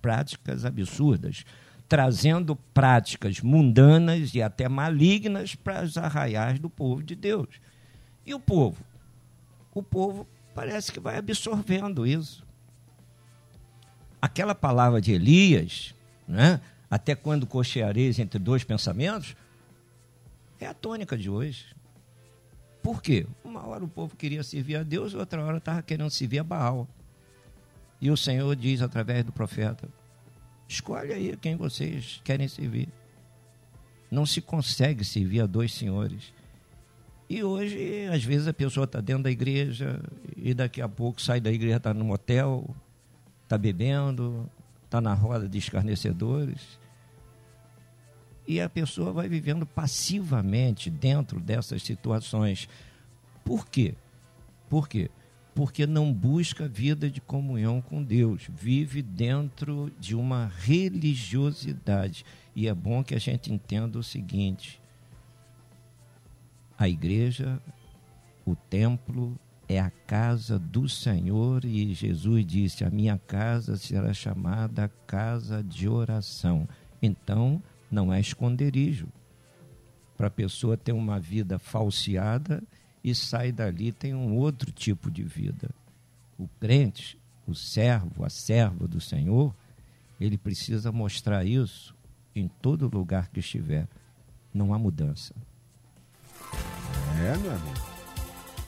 [0.00, 1.44] Práticas absurdas.
[1.92, 7.60] Trazendo práticas mundanas e até malignas para os arraiais do povo de Deus.
[8.24, 8.82] E o povo?
[9.74, 12.46] O povo parece que vai absorvendo isso.
[14.22, 15.94] Aquela palavra de Elias,
[16.26, 16.62] né?
[16.90, 19.36] até quando cocheareis entre dois pensamentos,
[20.58, 21.76] é a tônica de hoje.
[22.82, 23.26] Por quê?
[23.44, 26.88] Uma hora o povo queria servir a Deus, outra hora estava querendo servir a Baal.
[28.00, 29.90] E o Senhor diz através do profeta:
[30.72, 32.88] escolhe aí quem vocês querem servir.
[34.10, 36.32] Não se consegue servir a dois senhores.
[37.28, 40.02] E hoje, às vezes, a pessoa está dentro da igreja
[40.36, 42.74] e daqui a pouco sai da igreja, está no motel,
[43.44, 44.50] está bebendo,
[44.84, 46.78] está na roda de escarnecedores.
[48.46, 52.68] E a pessoa vai vivendo passivamente dentro dessas situações.
[53.44, 53.94] Por quê?
[54.68, 55.10] Por quê?
[55.54, 62.24] Porque não busca vida de comunhão com Deus, vive dentro de uma religiosidade.
[62.56, 64.80] E é bom que a gente entenda o seguinte:
[66.78, 67.60] a igreja,
[68.46, 69.38] o templo,
[69.68, 75.88] é a casa do Senhor e Jesus disse: A minha casa será chamada casa de
[75.88, 76.68] oração.
[77.00, 79.08] Então, não é esconderijo
[80.16, 82.62] para a pessoa ter uma vida falseada
[83.02, 85.70] e sai dali tem um outro tipo de vida.
[86.38, 89.54] O crente, o servo, a serva do Senhor,
[90.20, 91.94] ele precisa mostrar isso
[92.34, 93.88] em todo lugar que estiver.
[94.54, 95.34] Não há mudança.
[97.20, 97.92] É, meu amigo.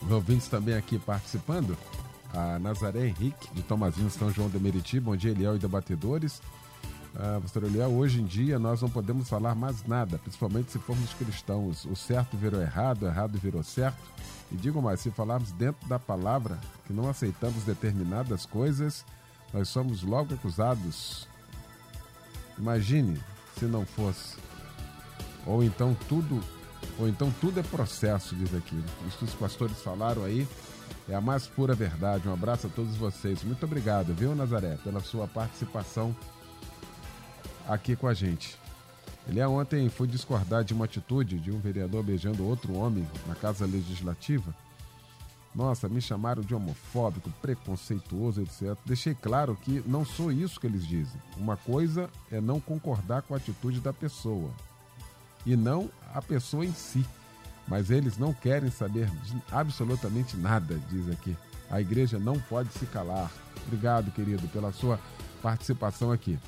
[0.03, 1.77] Os ouvintes também aqui participando.
[2.33, 4.99] A Nazaré Henrique, de Tomazinho, São João de Meriti.
[4.99, 6.42] Bom dia, Eliel e debatedores.
[7.16, 11.14] Ah, pastor Eliel, hoje em dia nós não podemos falar mais nada, principalmente se formos
[11.14, 11.85] cristãos.
[11.85, 14.03] O certo virou errado, o errado virou certo.
[14.50, 19.05] E digo mais, se falarmos dentro da palavra que não aceitamos determinadas coisas,
[19.53, 21.29] nós somos logo acusados.
[22.59, 23.20] Imagine
[23.57, 24.37] se não fosse.
[25.46, 26.42] Ou então tudo
[26.98, 28.83] ou então tudo é processo, diz aqui.
[29.07, 30.46] Isso que os pastores falaram aí
[31.09, 32.29] é a mais pura verdade.
[32.29, 33.42] Um abraço a todos vocês.
[33.44, 36.14] Muito obrigado, viu, Nazaré, pela sua participação
[37.68, 38.59] aqui com a gente.
[39.27, 43.35] Ele é ontem foi discordar de uma atitude de um vereador beijando outro homem na
[43.35, 44.55] Casa Legislativa.
[45.55, 48.77] Nossa, me chamaram de homofóbico, preconceituoso, etc.
[48.85, 51.20] Deixei claro que não sou isso que eles dizem.
[51.37, 54.50] Uma coisa é não concordar com a atitude da pessoa
[55.46, 57.05] e não a pessoa em si.
[57.66, 59.09] Mas eles não querem saber
[59.50, 61.35] absolutamente nada, diz aqui.
[61.70, 63.31] A igreja não pode se calar.
[63.66, 65.00] Obrigado, querido, pela sua
[65.40, 66.38] participação aqui.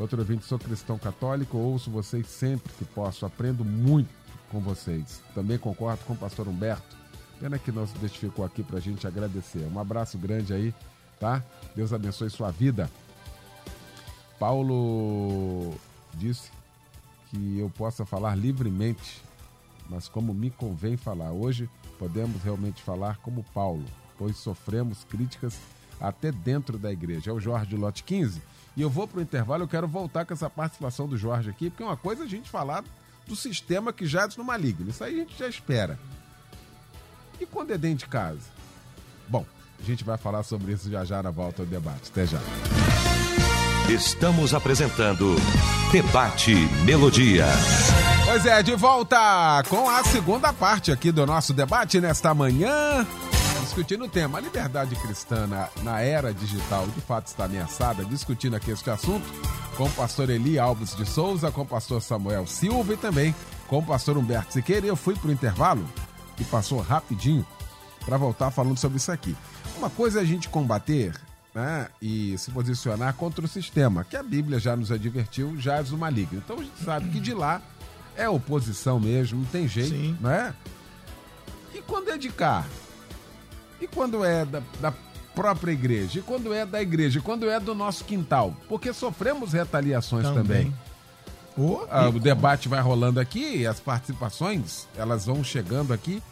[0.00, 4.08] Outro ouvinte, sou cristão católico, ouço vocês sempre que posso, aprendo muito
[4.50, 5.20] com vocês.
[5.34, 6.96] Também concordo com o pastor Humberto.
[7.38, 9.68] Pena que não se identificou aqui para a gente agradecer.
[9.70, 10.74] Um abraço grande aí,
[11.18, 11.44] tá?
[11.76, 12.90] Deus abençoe sua vida.
[14.38, 15.74] Paulo
[16.14, 16.50] disse
[17.28, 19.20] que eu possa falar livremente,
[19.86, 21.30] mas como me convém falar.
[21.30, 23.84] Hoje podemos realmente falar como Paulo,
[24.16, 25.58] pois sofremos críticas
[26.00, 27.30] até dentro da igreja.
[27.30, 28.40] É o Jorge Lote 15.
[28.76, 31.70] E eu vou para o intervalo, eu quero voltar com essa participação do Jorge aqui,
[31.70, 32.84] porque é uma coisa a gente falar
[33.26, 34.88] do sistema que já é no maligno.
[34.88, 35.98] Isso aí a gente já espera.
[37.40, 38.40] E quando é dentro de casa?
[39.28, 39.44] Bom,
[39.78, 42.10] a gente vai falar sobre isso já já na volta ao debate.
[42.10, 42.40] Até já.
[43.88, 45.34] Estamos apresentando
[45.90, 47.46] Debate Melodia.
[48.24, 53.04] Pois é, de volta com a segunda parte aqui do nosso debate nesta manhã.
[53.80, 58.54] Discutindo o tema, a liberdade cristã na, na era digital de fato está ameaçada, discutindo
[58.54, 59.24] aqui este assunto
[59.74, 63.34] com o pastor Eli Alves de Souza, com o pastor Samuel Silva e também
[63.68, 64.86] com o pastor Humberto Siqueira.
[64.86, 65.82] Eu fui para o intervalo
[66.38, 67.46] e passou rapidinho
[68.04, 69.34] para voltar falando sobre isso aqui.
[69.78, 71.18] Uma coisa é a gente combater
[71.54, 75.96] né, e se posicionar contra o sistema, que a Bíblia já nos advertiu, já no
[75.96, 76.42] maligno.
[76.44, 77.62] Então a gente sabe que de lá
[78.14, 80.18] é oposição mesmo, não tem jeito, Sim.
[80.20, 80.54] né?
[81.74, 82.66] E quando é de cá?
[83.80, 84.92] E quando é da, da
[85.34, 86.18] própria igreja?
[86.18, 87.18] E quando é da igreja?
[87.18, 88.54] E quando é do nosso quintal?
[88.68, 90.42] Porque sofremos retaliações também.
[90.44, 90.74] também.
[91.56, 96.22] Oh, ah, o debate vai rolando aqui, as participações, elas vão chegando aqui,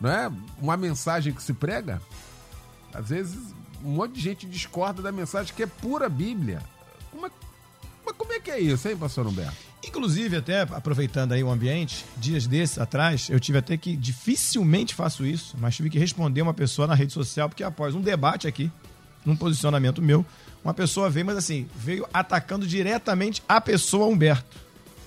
[0.00, 0.30] não é?
[0.60, 2.02] Uma mensagem que se prega,
[2.92, 6.60] às vezes um monte de gente discorda da mensagem que é pura Bíblia.
[7.10, 7.30] Como é,
[8.04, 9.67] mas como é que é isso, hein, pastor Humberto?
[9.84, 15.24] Inclusive, até aproveitando aí o ambiente, dias desses atrás, eu tive até que, dificilmente faço
[15.24, 18.70] isso, mas tive que responder uma pessoa na rede social, porque após um debate aqui,
[19.24, 20.26] num posicionamento meu,
[20.64, 24.56] uma pessoa veio, mas assim, veio atacando diretamente a pessoa Humberto.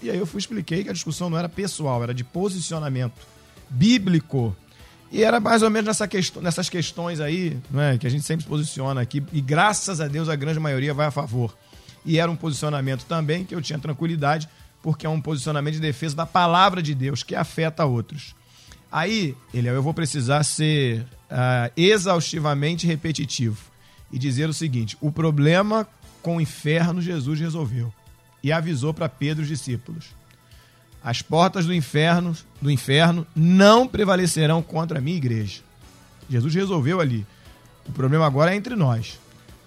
[0.01, 3.13] E aí eu fui expliquei que a discussão não era pessoal, era de posicionamento
[3.69, 4.55] bíblico
[5.11, 8.25] e era mais ou menos nessa questão, nessas questões aí, não é, que a gente
[8.25, 11.55] sempre se posiciona aqui, e graças a Deus a grande maioria vai a favor.
[12.05, 14.47] E era um posicionamento também que eu tinha tranquilidade,
[14.81, 18.35] porque é um posicionamento de defesa da palavra de Deus, que afeta outros.
[18.91, 23.57] Aí, ele eu vou precisar ser uh, exaustivamente repetitivo
[24.11, 25.87] e dizer o seguinte: o problema
[26.21, 27.93] com o inferno Jesus resolveu
[28.43, 30.07] e avisou para Pedro os discípulos:
[31.03, 35.61] as portas do inferno, do inferno não prevalecerão contra a minha igreja.
[36.29, 37.25] Jesus resolveu ali.
[37.87, 39.19] O problema agora é entre nós.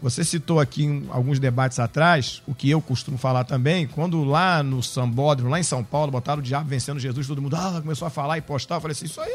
[0.05, 4.62] Você citou aqui em alguns debates atrás, o que eu costumo falar também, quando lá
[4.62, 8.07] no Sambódromo, lá em São Paulo, botaram o diabo vencendo Jesus, todo mundo ah, começou
[8.07, 8.75] a falar e postar.
[8.75, 9.35] Eu falei assim: isso aí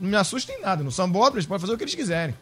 [0.00, 0.82] não me assusta em nada.
[0.82, 2.34] No Sambódromo eles podem fazer o que eles quiserem.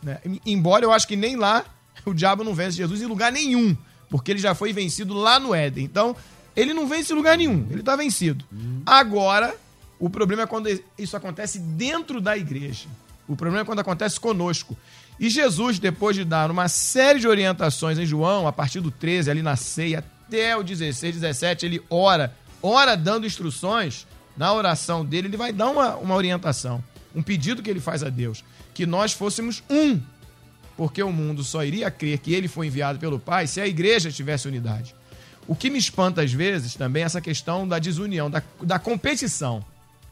[0.00, 0.20] Né?
[0.46, 1.64] Embora eu acho que nem lá
[2.06, 3.76] o diabo não vence Jesus em lugar nenhum,
[4.08, 5.84] porque ele já foi vencido lá no Éden.
[5.84, 6.14] Então,
[6.54, 8.44] ele não vence em lugar nenhum, ele está vencido.
[8.86, 9.56] Agora,
[9.98, 12.86] o problema é quando isso acontece dentro da igreja.
[13.26, 14.76] O problema é quando acontece conosco.
[15.20, 19.30] E Jesus, depois de dar uma série de orientações em João, a partir do 13,
[19.30, 24.06] ali na ceia, até o 16, 17, ele ora, ora dando instruções,
[24.38, 26.82] na oração dele, ele vai dar uma, uma orientação,
[27.14, 30.00] um pedido que ele faz a Deus, que nós fôssemos um,
[30.76, 34.12] porque o mundo só iria crer que ele foi enviado pelo Pai se a igreja
[34.12, 34.94] tivesse unidade.
[35.48, 39.64] O que me espanta às vezes também é essa questão da desunião, da, da competição.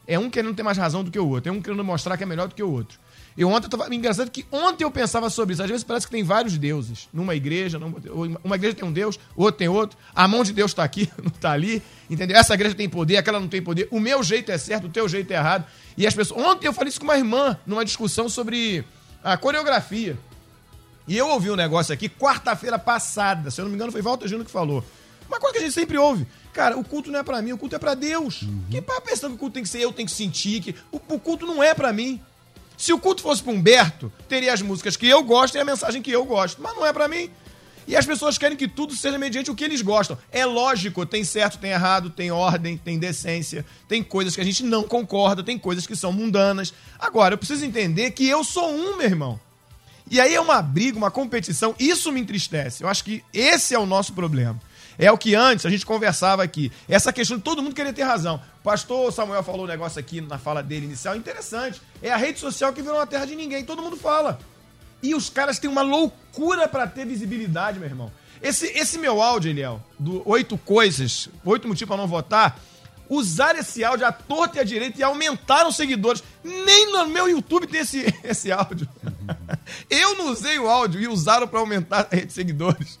[0.05, 2.23] É um querendo ter mais razão do que o outro, é um querendo mostrar que
[2.23, 2.99] é melhor do que o outro.
[3.37, 5.61] Eu ontem tava engraçado que ontem eu pensava sobre isso.
[5.61, 7.99] Às vezes parece que tem vários deuses numa igreja, numa,
[8.43, 9.97] uma igreja tem um deus, outra tem outro.
[10.15, 12.35] A mão de Deus está aqui, não está ali, entendeu?
[12.35, 13.87] Essa igreja tem poder, aquela não tem poder.
[13.91, 15.65] O meu jeito é certo, o teu jeito é errado.
[15.95, 16.43] E as pessoas.
[16.43, 18.83] Ontem eu falei isso com uma irmã numa discussão sobre
[19.23, 20.17] a coreografia.
[21.07, 24.27] E eu ouvi um negócio aqui quarta-feira passada, se eu não me engano foi Walter
[24.27, 24.83] Júnior que falou.
[25.27, 26.25] Uma coisa que a gente sempre ouve.
[26.53, 28.41] Cara, o culto não é para mim, o culto é para Deus.
[28.41, 28.63] Uhum.
[28.71, 30.97] Que para pensando que o culto tem que ser eu, tem que sentir que o,
[30.97, 32.19] o culto não é para mim.
[32.77, 36.01] Se o culto fosse para Humberto, teria as músicas que eu gosto e a mensagem
[36.01, 36.61] que eu gosto.
[36.61, 37.29] Mas não é para mim.
[37.87, 40.17] E as pessoas querem que tudo seja mediante o que eles gostam.
[40.29, 44.61] É lógico, tem certo, tem errado, tem ordem, tem decência, tem coisas que a gente
[44.63, 46.73] não concorda, tem coisas que são mundanas.
[46.99, 49.39] Agora, eu preciso entender que eu sou um, meu irmão.
[50.11, 52.83] E aí é uma briga, uma competição, isso me entristece.
[52.83, 54.59] Eu acho que esse é o nosso problema.
[54.99, 56.71] É o que antes a gente conversava aqui.
[56.89, 58.41] Essa questão de todo mundo querer ter razão.
[58.67, 61.81] Pastor Samuel falou um negócio aqui na fala dele inicial, interessante.
[62.01, 64.37] É a rede social que virou uma terra de ninguém, todo mundo fala.
[65.01, 68.11] E os caras têm uma loucura para ter visibilidade, meu irmão.
[68.41, 72.59] Esse, esse meu áudio, Eliel, do oito coisas, oito motivos para não votar,
[73.07, 76.21] usar esse áudio à torta e à direita e aumentaram os seguidores.
[76.43, 78.85] Nem no meu YouTube tem esse, esse áudio.
[79.89, 82.99] Eu não usei o áudio e usaram para aumentar a rede de seguidores.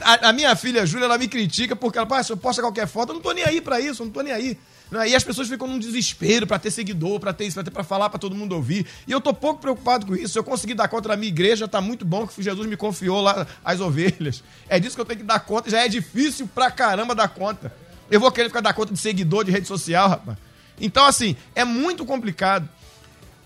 [0.00, 3.10] A, a, minha filha Júlia, ela me critica porque ela, se eu posto qualquer foto,
[3.10, 4.58] eu não tô nem aí para isso, eu não tô nem aí.
[5.06, 7.84] E as pessoas ficam num desespero para ter seguidor, para ter isso, para ter para
[7.84, 8.86] falar para todo mundo ouvir.
[9.06, 10.38] E eu tô pouco preocupado com isso.
[10.38, 13.46] Eu conseguir dar conta da minha igreja, tá muito bom que Jesus me confiou lá
[13.64, 14.42] as ovelhas.
[14.68, 15.70] É disso que eu tenho que dar conta.
[15.70, 17.72] Já é difícil pra caramba dar conta.
[18.10, 20.38] Eu vou querer ficar dar conta de seguidor de rede social, rapaz.
[20.80, 22.68] Então, assim, é muito complicado.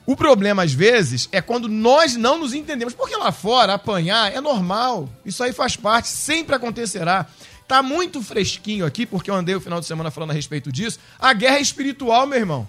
[0.07, 2.95] O problema, às vezes, é quando nós não nos entendemos.
[2.95, 5.09] Porque lá fora, apanhar é normal.
[5.25, 7.27] Isso aí faz parte, sempre acontecerá.
[7.69, 10.99] Tá muito fresquinho aqui, porque eu andei o final de semana falando a respeito disso.
[11.19, 12.67] A guerra é espiritual, meu irmão.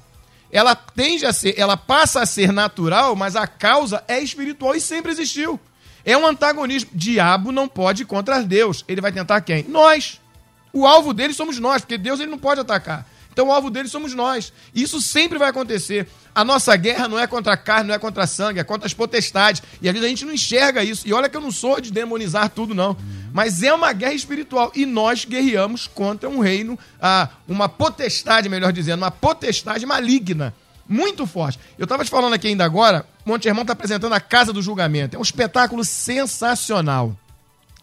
[0.52, 4.82] Ela tende a ser, ela passa a ser natural, mas a causa é espiritual e
[4.82, 5.58] sempre existiu.
[6.04, 6.90] É um antagonismo.
[6.94, 8.84] Diabo não pode ir contra Deus.
[8.90, 9.64] Ele vai tentar quem?
[9.70, 10.20] Nós.
[10.74, 13.08] O alvo dele somos nós, porque Deus ele não pode atacar.
[13.40, 14.52] Então o alvo dele somos nós.
[14.76, 16.10] Isso sempre vai acontecer.
[16.36, 18.86] A nossa guerra não é contra a carne, não é contra a sangue, é contra
[18.86, 19.64] as potestades.
[19.82, 21.08] E às vezes a gente não enxerga isso.
[21.08, 22.98] E olha que eu não sou de demonizar tudo, não.
[23.32, 24.74] Mas é uma guerra espiritual.
[24.76, 30.54] E nós guerreamos contra um reino, ah, uma potestade, melhor dizendo, uma potestade maligna.
[30.86, 31.58] Muito forte.
[31.78, 35.16] Eu estava te falando aqui ainda agora, Monte Irmão está apresentando a Casa do Julgamento.
[35.16, 37.16] É um espetáculo sensacional.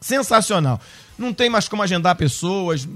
[0.02, 0.78] Sensacional
[1.18, 2.86] não tem mais como agendar pessoas.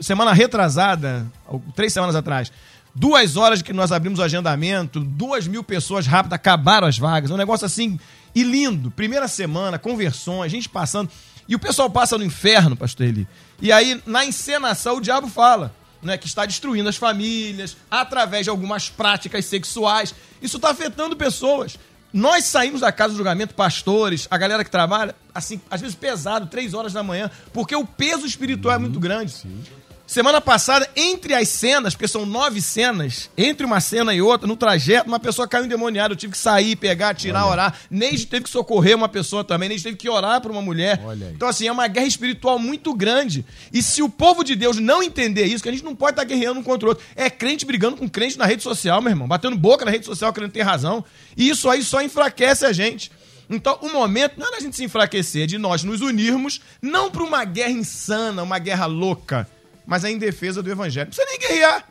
[0.00, 1.26] Semana retrasada,
[1.74, 2.52] três semanas atrás,
[2.94, 7.30] duas horas que nós abrimos o agendamento, duas mil pessoas rápido, acabaram as vagas.
[7.30, 7.98] É um negócio assim,
[8.34, 8.90] e lindo.
[8.90, 11.10] Primeira semana, conversões, gente passando.
[11.48, 13.28] E o pessoal passa no inferno, pastor Eli.
[13.60, 15.74] E aí, na encenação, o diabo fala.
[16.02, 20.14] Né, que está destruindo as famílias através de algumas práticas sexuais.
[20.42, 21.78] Isso está afetando pessoas.
[22.14, 26.46] Nós saímos da casa do julgamento, pastores, a galera que trabalha, assim, às vezes pesado,
[26.46, 29.32] três horas da manhã, porque o peso espiritual uhum, é muito grande.
[29.32, 29.64] Sim.
[30.06, 34.54] Semana passada, entre as cenas, porque são nove cenas, entre uma cena e outra, no
[34.54, 36.12] trajeto, uma pessoa caiu endemoniada.
[36.12, 37.52] Eu tive que sair, pegar, tirar, Olha.
[37.52, 37.78] orar.
[37.90, 39.70] Neide teve que socorrer uma pessoa também.
[39.70, 41.00] Neide teve que orar para uma mulher.
[41.34, 43.46] Então, assim, é uma guerra espiritual muito grande.
[43.72, 46.24] E se o povo de Deus não entender isso, que a gente não pode estar
[46.24, 47.04] guerreando um contra o outro.
[47.16, 49.26] É crente brigando com crente na rede social, meu irmão.
[49.26, 51.02] Batendo boca na rede social, querendo ter razão.
[51.34, 53.10] E isso aí só enfraquece a gente.
[53.48, 57.10] Então, o momento não é da gente se enfraquecer, é de nós nos unirmos, não
[57.10, 59.48] para uma guerra insana, uma guerra louca
[59.86, 61.06] mas é em defesa do evangelho.
[61.06, 61.84] Não precisa nem guerrear.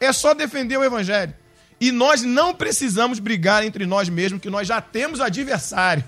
[0.00, 1.34] É só defender o evangelho.
[1.80, 6.04] E nós não precisamos brigar entre nós mesmos, que nós já temos adversário.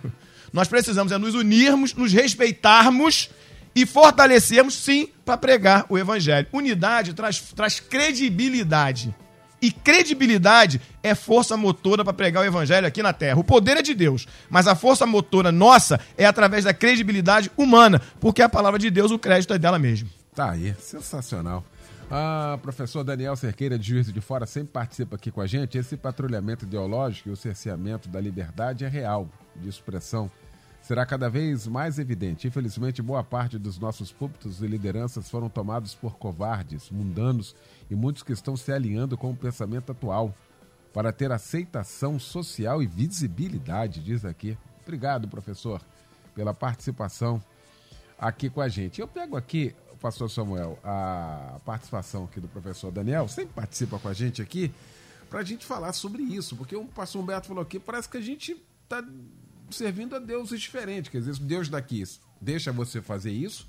[0.52, 3.30] Nós precisamos é nos unirmos, nos respeitarmos
[3.74, 6.46] e fortalecermos, sim, para pregar o evangelho.
[6.52, 9.14] Unidade traz, traz credibilidade.
[9.60, 13.38] E credibilidade é força motora para pregar o evangelho aqui na terra.
[13.38, 18.00] O poder é de Deus, mas a força motora nossa é através da credibilidade humana,
[18.20, 20.08] porque a palavra de Deus, o crédito é dela mesmo.
[20.36, 21.64] Tá aí, sensacional.
[22.10, 25.78] Ah, professor Daniel Cerqueira, de Juízo de Fora, sempre participa aqui com a gente.
[25.78, 30.30] Esse patrulhamento ideológico e o cerceamento da liberdade é real de expressão.
[30.82, 32.46] Será cada vez mais evidente.
[32.46, 37.56] Infelizmente, boa parte dos nossos púlpitos e lideranças foram tomados por covardes, mundanos
[37.88, 40.34] e muitos que estão se alinhando com o pensamento atual
[40.92, 44.54] para ter aceitação social e visibilidade, diz aqui.
[44.82, 45.80] Obrigado, professor,
[46.34, 47.42] pela participação
[48.18, 49.00] aqui com a gente.
[49.00, 54.12] Eu pego aqui pastor Samuel, a participação aqui do professor Daniel, sempre participa com a
[54.12, 54.72] gente aqui,
[55.28, 58.20] para a gente falar sobre isso, porque o pastor Humberto falou aqui, parece que a
[58.20, 59.04] gente está
[59.70, 62.04] servindo a deuses diferentes, quer dizer, o Deus daqui
[62.40, 63.66] deixa você fazer isso,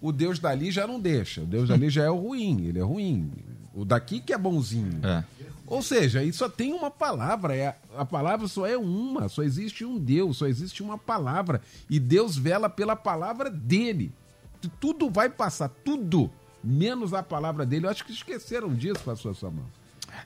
[0.00, 2.82] o Deus dali já não deixa, o Deus dali já é o ruim, ele é
[2.82, 3.30] ruim,
[3.74, 5.00] o daqui que é bonzinho.
[5.04, 5.24] É.
[5.66, 9.84] Ou seja, isso só tem uma palavra, é, a palavra só é uma, só existe
[9.84, 11.60] um Deus, só existe uma palavra,
[11.90, 14.12] e Deus vela pela palavra dele
[14.80, 16.30] tudo vai passar, tudo,
[16.62, 17.86] menos a palavra dele.
[17.86, 19.66] Eu acho que esqueceram disso, pastor Samuel.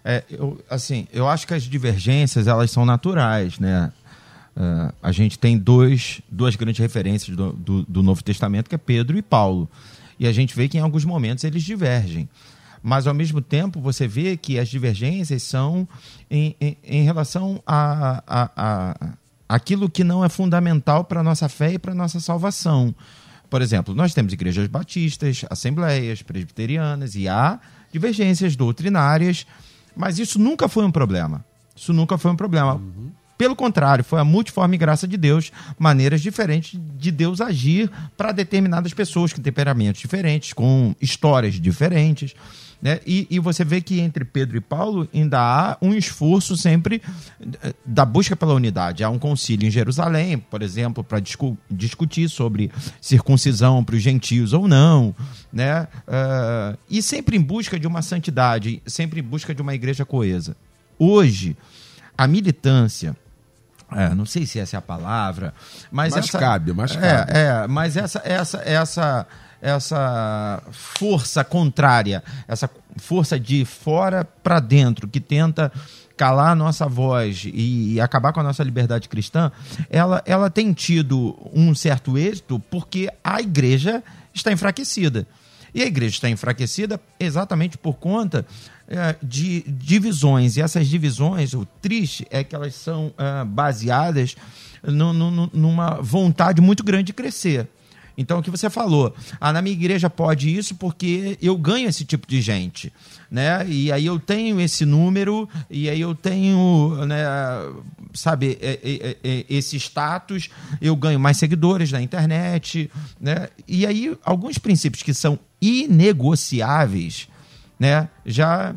[0.04, 3.92] É, eu, assim, eu acho que as divergências, elas são naturais, né?
[4.56, 8.78] Uh, a gente tem dois, duas grandes referências do, do, do, Novo Testamento, que é
[8.78, 9.68] Pedro e Paulo.
[10.18, 12.28] E a gente vê que em alguns momentos eles divergem.
[12.82, 15.86] Mas, ao mesmo tempo, você vê que as divergências são
[16.30, 19.08] em, em, em relação a, a, a,
[19.48, 22.94] aquilo que não é fundamental para a nossa fé e para a nossa salvação.
[23.50, 27.58] Por exemplo, nós temos igrejas batistas, assembleias presbiterianas e há
[27.92, 29.44] divergências doutrinárias,
[29.96, 31.44] mas isso nunca foi um problema.
[31.74, 32.74] Isso nunca foi um problema.
[32.74, 33.10] Uhum.
[33.36, 38.92] Pelo contrário, foi a multiforme graça de Deus, maneiras diferentes de Deus agir para determinadas
[38.92, 42.34] pessoas com temperamentos diferentes, com histórias diferentes.
[42.82, 42.98] Né?
[43.06, 47.02] E, e, você vê que entre Pedro e Paulo ainda há um esforço sempre
[47.62, 49.04] eh, da busca pela unidade.
[49.04, 54.54] Há um concílio em Jerusalém, por exemplo, para discu discutir sobre circuncisão para os gentios
[54.54, 55.14] ou não.
[55.52, 55.82] Né?
[56.08, 60.56] Uh, e sempre em busca de uma santidade, sempre em busca de uma igreja coesa.
[60.98, 61.56] Hoje,
[62.16, 63.16] a militância.
[63.92, 65.52] É, não sei se essa é a palavra,
[65.90, 67.32] mas, mas essa, cabe, mas é, cabe.
[67.34, 69.26] É, mas essa, essa, essa,
[69.60, 75.72] essa força contrária, essa força de fora para dentro que tenta
[76.16, 79.50] calar a nossa voz e, acabar com a nossa liberdade cristã,
[79.88, 84.02] ela, ela tem tido um certo êxito porque a igreja
[84.34, 85.26] está enfraquecida.
[85.74, 88.44] E a igreja está enfraquecida exatamente por conta
[88.86, 90.56] é, de divisões.
[90.56, 94.36] E essas divisões, o triste é que elas são é, baseadas
[94.82, 97.66] no, no, numa vontade muito grande de crescer.
[98.16, 102.04] Então, o que você falou, ah, na minha igreja pode isso porque eu ganho esse
[102.04, 102.92] tipo de gente,
[103.30, 103.66] né?
[103.68, 107.24] E aí eu tenho esse número, e aí eu tenho, né,
[108.12, 108.58] sabe,
[109.48, 110.48] esse status,
[110.80, 112.90] eu ganho mais seguidores na internet,
[113.20, 113.48] né?
[113.66, 117.28] E aí alguns princípios que são inegociáveis,
[117.78, 118.74] né, já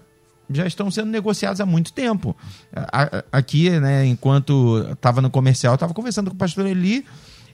[0.49, 2.35] já estão sendo negociados há muito tempo.
[3.31, 7.05] Aqui, né, enquanto estava no comercial, estava conversando com o pastor Eli,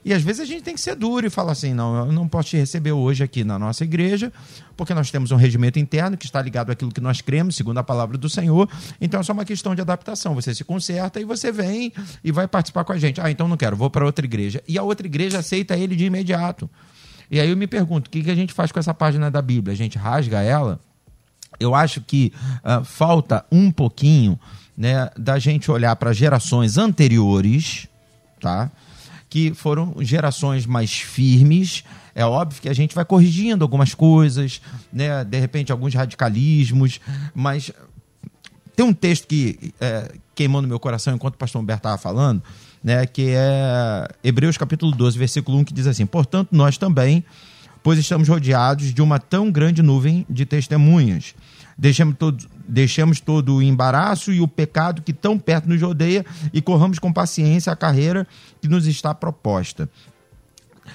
[0.04, 2.26] e às vezes a gente tem que ser duro e falar assim: não, eu não
[2.26, 4.32] posso te receber hoje aqui na nossa igreja,
[4.76, 7.82] porque nós temos um regimento interno que está ligado àquilo que nós cremos, segundo a
[7.82, 8.68] palavra do Senhor.
[9.00, 10.34] Então é só uma questão de adaptação.
[10.34, 11.92] Você se conserta e você vem
[12.24, 13.20] e vai participar com a gente.
[13.20, 14.62] Ah, então não quero, vou para outra igreja.
[14.66, 16.68] E a outra igreja aceita ele de imediato.
[17.30, 19.74] E aí eu me pergunto: o que a gente faz com essa página da Bíblia?
[19.74, 20.80] A gente rasga ela?
[21.58, 22.32] Eu acho que
[22.64, 24.38] uh, falta um pouquinho
[24.76, 27.86] né, da gente olhar para gerações anteriores,
[28.40, 28.70] tá?
[29.30, 31.84] Que foram gerações mais firmes.
[32.14, 34.60] É óbvio que a gente vai corrigindo algumas coisas,
[34.92, 35.24] né?
[35.24, 37.00] de repente alguns radicalismos,
[37.32, 37.70] mas
[38.74, 42.42] tem um texto que é, queimou no meu coração enquanto o pastor Humberto estava falando,
[42.82, 43.06] né?
[43.06, 47.24] que é Hebreus capítulo 12, versículo 1, que diz assim: Portanto, nós também,
[47.82, 51.34] pois estamos rodeados de uma tão grande nuvem de testemunhas.
[51.76, 56.60] Deixemos todo, deixemos todo o embaraço e o pecado que tão perto nos rodeia e
[56.60, 58.26] corramos com paciência a carreira
[58.60, 59.88] que nos está proposta.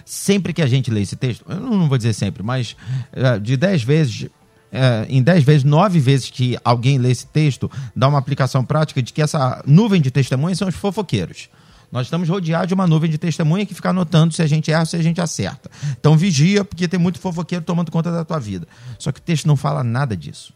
[0.03, 2.75] Sempre que a gente lê esse texto, eu não vou dizer sempre, mas
[3.11, 4.27] é, de dez vezes,
[4.71, 9.01] é, em dez vezes, nove vezes que alguém lê esse texto, dá uma aplicação prática
[9.01, 11.49] de que essa nuvem de testemunhas são os fofoqueiros.
[11.91, 14.81] Nós estamos rodeados de uma nuvem de testemunha que fica anotando se a gente erra
[14.81, 15.69] ou se a gente acerta.
[15.99, 18.67] Então vigia, porque tem muito fofoqueiro tomando conta da tua vida.
[18.99, 20.53] Só que o texto não fala nada disso.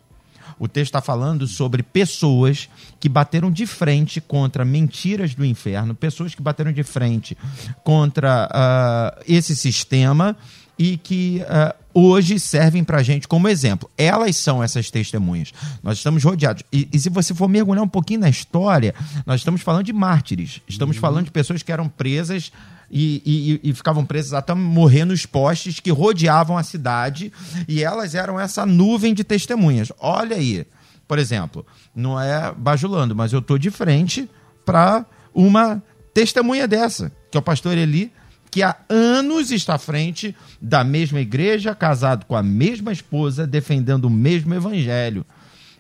[0.60, 2.70] O texto está falando sobre pessoas
[3.00, 7.38] que bateram de frente contra mentiras do inferno, pessoas que bateram de frente
[7.82, 10.36] contra uh, esse sistema
[10.78, 13.90] e que uh, hoje servem para a gente como exemplo.
[13.98, 15.54] Elas são essas testemunhas.
[15.82, 16.64] Nós estamos rodeados.
[16.72, 18.94] E, e, se você for mergulhar um pouquinho na história,
[19.26, 20.62] nós estamos falando de mártires.
[20.68, 21.02] Estamos uhum.
[21.02, 22.52] falando de pessoas que eram presas
[22.92, 27.32] e, e, e, ficavam presas até morrer nos postes que rodeavam a cidade.
[27.68, 29.92] E elas eram essa nuvem de testemunhas.
[30.00, 30.66] Olha aí,
[31.08, 31.66] por exemplo,
[31.96, 34.30] não é bajulando, mas eu estou de frente
[34.66, 35.82] para uma
[36.14, 38.12] testemunha dessa, que é o pastor Eli
[38.52, 44.06] que há anos está à frente da mesma igreja, casado com a mesma esposa, defendendo
[44.06, 45.26] o mesmo evangelho.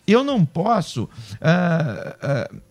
[0.05, 1.07] Eu não posso uh,
[2.55, 2.61] uh,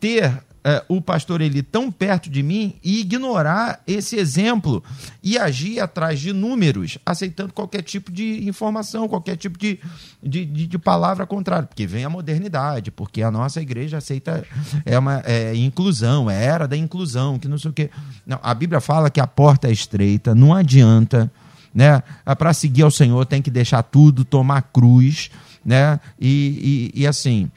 [0.00, 0.32] ter
[0.64, 4.82] é, o pastor Eli tão perto de mim e ignorar esse exemplo
[5.22, 9.78] e agir atrás de números, aceitando qualquer tipo de informação, qualquer tipo de,
[10.22, 14.42] de, de, de palavra contrária, porque vem a modernidade, porque a nossa igreja aceita
[14.86, 17.90] é uma é, inclusão, é era da inclusão, que não sei o quê.
[18.26, 21.30] Não, a Bíblia fala que a porta é estreita, não adianta,
[21.74, 22.02] né?
[22.38, 25.30] Para seguir ao Senhor tem que deixar tudo, tomar cruz,
[25.62, 26.00] né?
[26.18, 27.50] e, e, e assim,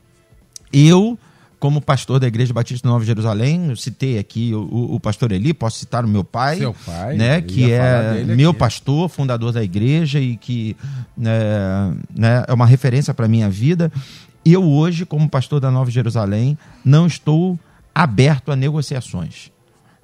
[0.73, 1.17] eu
[1.59, 5.79] como pastor da Igreja Batista Nova Jerusalém, eu citei aqui o, o, pastor Eli, posso
[5.79, 8.59] citar o meu pai, Seu pai né, que é meu aqui.
[8.59, 10.77] pastor, fundador da igreja e que
[11.19, 13.91] é, né, é uma referência para a minha vida.
[14.45, 17.59] Eu hoje, como pastor da Nova Jerusalém, não estou
[17.93, 19.51] aberto a negociações.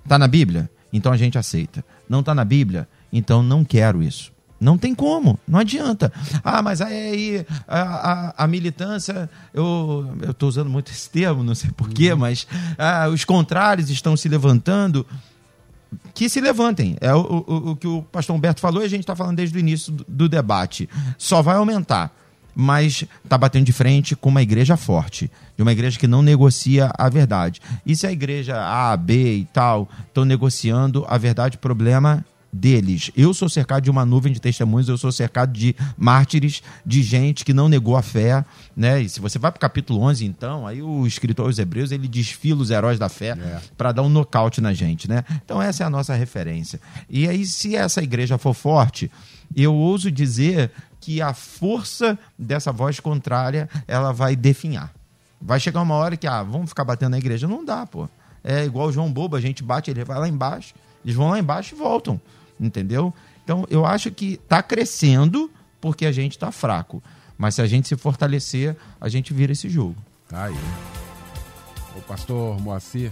[0.04, 0.70] Está na Bíblia?
[0.92, 1.86] Então a gente aceita.
[2.10, 2.88] Não está na Bíblia?
[3.12, 4.33] Então não quero isso.
[4.64, 6.12] Não tem como, não adianta.
[6.44, 11.70] Ah, mas aí a, a, a militância, eu estou usando muito esse termo, não sei
[11.72, 12.20] porquê, uhum.
[12.20, 12.48] mas
[12.78, 15.06] ah, os contrários estão se levantando.
[16.14, 16.96] Que se levantem.
[17.02, 19.56] É o, o, o que o pastor Humberto falou e a gente está falando desde
[19.56, 20.90] o início do, do debate.
[21.18, 22.16] Só vai aumentar
[22.56, 26.92] mas está batendo de frente com uma igreja forte, de uma igreja que não negocia
[26.98, 27.60] a verdade.
[27.84, 33.10] E se a igreja A, B e tal estão negociando a verdade, o problema deles.
[33.18, 37.44] Eu sou cercado de uma nuvem de testemunhos, eu sou cercado de mártires, de gente
[37.44, 38.46] que não negou a fé,
[38.76, 39.02] né?
[39.02, 42.08] E se você vai para o capítulo 11, então, aí o escritor aos Hebreus, ele
[42.08, 43.60] desfila os heróis da fé é.
[43.76, 45.24] para dar um nocaute na gente, né?
[45.44, 46.80] Então essa é a nossa referência.
[47.10, 49.10] E aí se essa igreja for forte,
[49.56, 54.94] eu ouso dizer que a força dessa voz contrária, ela vai definhar.
[55.42, 57.46] Vai chegar uma hora que, ah, vamos ficar batendo na igreja.
[57.48, 58.08] Não dá, pô.
[58.42, 60.74] É igual o João Bobo, a gente bate, ele vai lá embaixo,
[61.04, 62.22] eles vão lá embaixo e voltam
[62.60, 63.14] entendeu?
[63.44, 65.52] Então, eu acho que está crescendo
[65.82, 67.04] porque a gente está fraco.
[67.38, 69.96] Mas se a gente se fortalecer, a gente vira esse jogo.
[70.30, 70.56] Tá aí.
[71.96, 73.12] O pastor Moacir.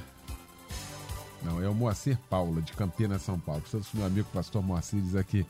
[1.43, 3.63] Não, é o Moacir Paula, de Campinas, São Paulo.
[3.69, 5.45] Todos meu amigo pastor Moacir diz aqui.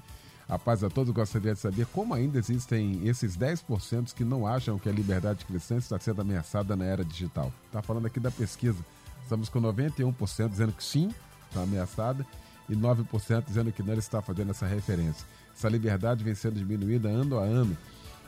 [0.47, 4.77] A paz a todos, gostaria de saber como ainda existem esses 10% que não acham
[4.77, 7.53] que a liberdade cristã está sendo ameaçada na era digital.
[7.67, 8.83] Está falando aqui da pesquisa.
[9.23, 11.13] Estamos com 91% dizendo que sim,
[11.47, 12.25] está ameaçada,
[12.70, 15.26] e 9% dizendo que não está fazendo essa referência.
[15.55, 17.78] Essa liberdade vem sendo diminuída ano a ano.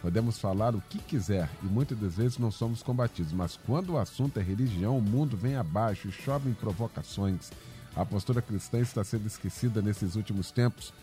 [0.02, 3.98] Podemos falar o que quiser e muitas das vezes não somos combatidos, mas quando o
[3.98, 7.52] assunto é religião, o mundo vem abaixo e chovem provocações.
[7.96, 10.94] A postura cristã está sendo esquecida nesses últimos tempos.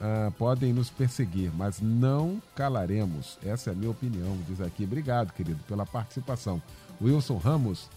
[0.00, 3.38] Ah, podem nos perseguir, mas não calaremos.
[3.44, 4.84] Essa é a minha opinião, diz aqui.
[4.84, 6.62] Obrigado, querido, pela participação.
[7.02, 7.88] Wilson Ramos,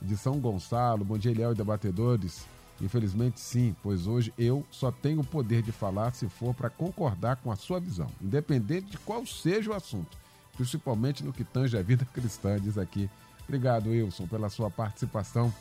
[0.00, 1.04] de São Gonçalo.
[1.04, 2.46] Bom dia, Léo e debatedores.
[2.80, 7.36] Infelizmente, sim, pois hoje eu só tenho o poder de falar se for para concordar
[7.36, 10.16] com a sua visão, independente de qual seja o assunto,
[10.56, 13.10] principalmente no que tange a vida cristã, diz aqui.
[13.44, 15.52] Obrigado, Wilson, pela sua participação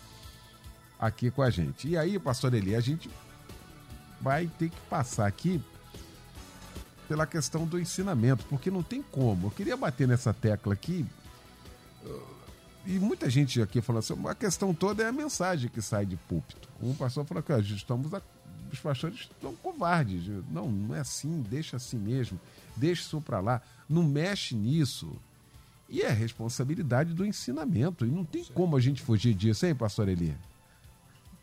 [0.99, 1.87] aqui com a gente.
[1.87, 3.09] E aí, pastor Eli, a gente
[4.21, 5.61] vai ter que passar aqui
[7.07, 9.47] pela questão do ensinamento, porque não tem como.
[9.47, 11.05] Eu queria bater nessa tecla aqui
[12.85, 16.15] e muita gente aqui falou assim, a questão toda é a mensagem que sai de
[16.15, 16.66] púlpito.
[16.81, 18.21] Um pastor falou que estamos a,
[18.71, 20.27] os pastores estão covardes.
[20.49, 22.39] Não, não é assim, deixa assim mesmo,
[22.75, 25.11] deixa isso para lá, não mexe nisso.
[25.89, 28.05] E é responsabilidade do ensinamento.
[28.05, 30.35] E não tem como a gente fugir disso, hein, pastor Eli?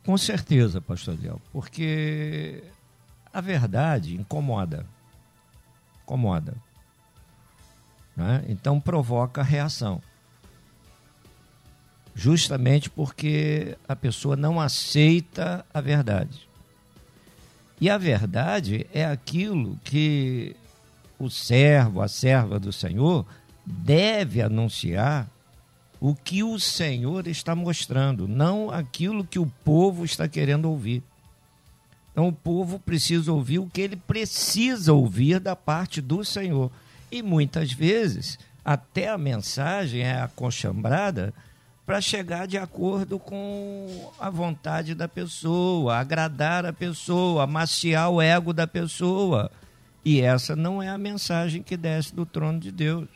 [0.04, 2.62] Com certeza, pastor Léo, porque
[3.32, 4.86] a verdade incomoda.
[6.02, 6.54] Incomoda.
[8.14, 8.44] Né?
[8.48, 10.02] Então provoca reação
[12.14, 16.48] justamente porque a pessoa não aceita a verdade.
[17.80, 20.54] E a verdade é aquilo que
[21.18, 23.26] o servo, a serva do Senhor,
[23.66, 25.28] deve anunciar
[26.00, 31.02] o que o Senhor está mostrando, não aquilo que o povo está querendo ouvir.
[32.12, 36.70] Então o povo precisa ouvir o que ele precisa ouvir da parte do Senhor.
[37.10, 41.34] E muitas vezes até a mensagem é acochambrada
[41.86, 48.52] para chegar de acordo com a vontade da pessoa, agradar a pessoa, amaciar o ego
[48.52, 49.50] da pessoa.
[50.04, 53.08] E essa não é a mensagem que desce do trono de Deus.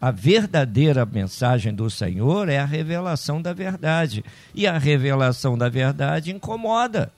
[0.00, 4.24] A verdadeira mensagem do Senhor é a revelação da verdade.
[4.54, 7.10] E a revelação da verdade incomoda.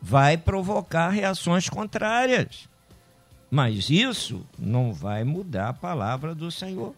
[0.00, 2.68] Vai provocar reações contrárias.
[3.50, 6.94] Mas isso não vai mudar a palavra do Senhor.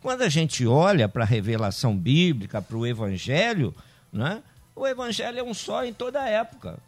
[0.00, 3.74] Quando a gente olha para a revelação bíblica, para o Evangelho,
[4.12, 4.42] né,
[4.74, 6.78] o Evangelho é um só em toda a época.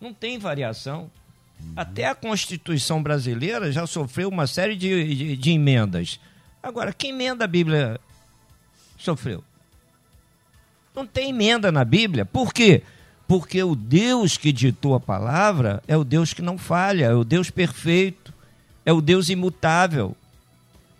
[0.00, 1.10] Não tem variação.
[1.60, 1.72] Uhum.
[1.76, 6.18] Até a Constituição brasileira já sofreu uma série de, de, de emendas.
[6.62, 8.00] Agora, que emenda a Bíblia
[8.96, 9.44] sofreu?
[10.94, 12.24] Não tem emenda na Bíblia.
[12.24, 12.82] Por quê?
[13.26, 17.24] Porque o Deus que ditou a palavra é o Deus que não falha, é o
[17.24, 18.32] Deus perfeito,
[18.86, 20.16] é o Deus imutável.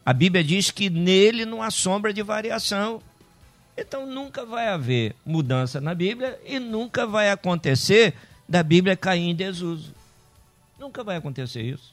[0.09, 3.03] A Bíblia diz que nele não há sombra de variação.
[3.77, 8.15] Então nunca vai haver mudança na Bíblia e nunca vai acontecer
[8.49, 9.95] da Bíblia cair em desuso.
[10.79, 11.93] Nunca vai acontecer isso.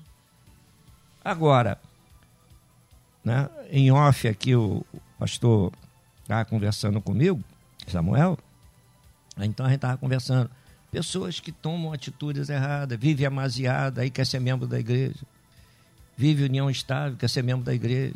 [1.25, 1.77] Agora,
[3.21, 4.85] né, em off aqui o
[5.19, 5.73] pastor
[6.21, 7.43] estava conversando comigo,
[7.85, 8.39] Samuel,
[9.37, 10.49] então a gente estava conversando.
[10.89, 15.19] Pessoas que tomam atitudes erradas, vive amaziada, aí quer ser membro da igreja
[16.17, 18.15] vive união estável, quer ser membro da igreja.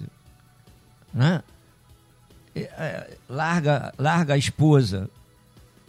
[1.14, 1.44] Né?
[2.56, 5.10] É, larga, larga a esposa.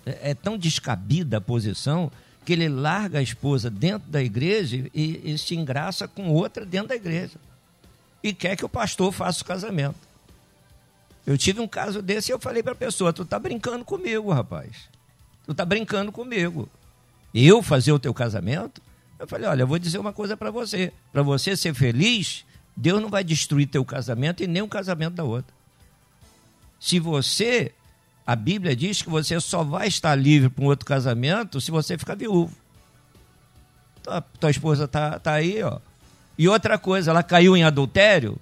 [0.04, 2.10] É, é, tão descabida a posição
[2.44, 6.88] que ele larga a esposa dentro da igreja e, e se engraça com outra dentro
[6.88, 7.36] da igreja.
[8.22, 9.96] E quer que o pastor faça o casamento.
[11.26, 14.32] Eu tive um caso desse e eu falei para a pessoa: Tu tá brincando comigo,
[14.32, 14.88] rapaz.
[15.46, 16.68] Tu tá brincando comigo.
[17.34, 18.82] Eu fazer o teu casamento?
[19.20, 20.94] Eu falei, olha, eu vou dizer uma coisa para você.
[21.12, 25.24] Para você ser feliz, Deus não vai destruir teu casamento e nem o casamento da
[25.24, 25.54] outra.
[26.80, 27.72] Se você,
[28.26, 31.98] a Bíblia diz que você só vai estar livre para um outro casamento se você
[31.98, 32.56] ficar viúvo.
[34.02, 35.78] Tua, tua esposa tá, tá aí, ó.
[36.38, 38.40] E outra coisa, ela caiu em adultério,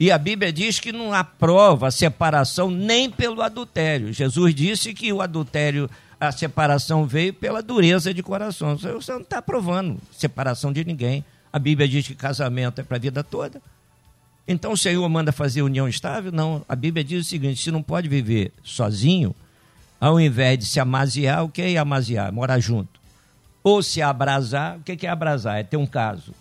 [0.00, 4.12] e a Bíblia diz que não aprova separação nem pelo adultério.
[4.12, 5.88] Jesus disse que o adultério
[6.20, 8.76] a separação veio pela dureza de coração.
[8.76, 11.24] Você não está provando separação de ninguém.
[11.50, 13.62] A Bíblia diz que casamento é para a vida toda.
[14.46, 16.30] Então o Senhor manda fazer união estável?
[16.30, 16.62] Não.
[16.68, 19.34] A Bíblia diz o seguinte: se não pode viver sozinho,
[19.98, 22.30] ao invés de se amaziar, o que é amaziar?
[22.32, 23.00] Morar junto.
[23.62, 25.58] Ou se abrasar, o que é abrasar?
[25.58, 26.34] É ter um caso.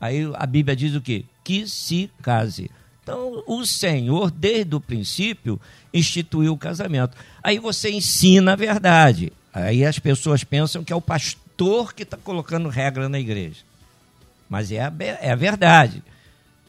[0.00, 1.24] Aí a Bíblia diz o quê?
[1.42, 2.70] Que se case.
[3.02, 5.60] Então, o Senhor, desde o princípio,
[5.92, 7.16] instituiu o casamento.
[7.42, 9.32] Aí você ensina a verdade.
[9.52, 13.62] Aí as pessoas pensam que é o pastor que está colocando regra na igreja.
[14.48, 16.02] Mas é a, é a verdade.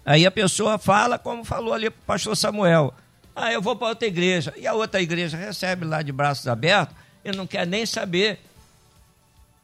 [0.05, 2.93] Aí a pessoa fala, como falou ali o pastor Samuel:
[3.36, 4.53] Ah, eu vou para outra igreja.
[4.57, 8.39] E a outra igreja recebe lá de braços abertos e não quer nem saber.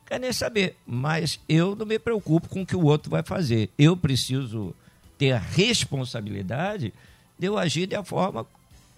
[0.05, 0.77] Quer nem saber.
[0.85, 3.69] Mas eu não me preocupo com o que o outro vai fazer.
[3.77, 4.73] Eu preciso
[5.19, 6.93] ter a responsabilidade
[7.37, 8.47] de eu agir da forma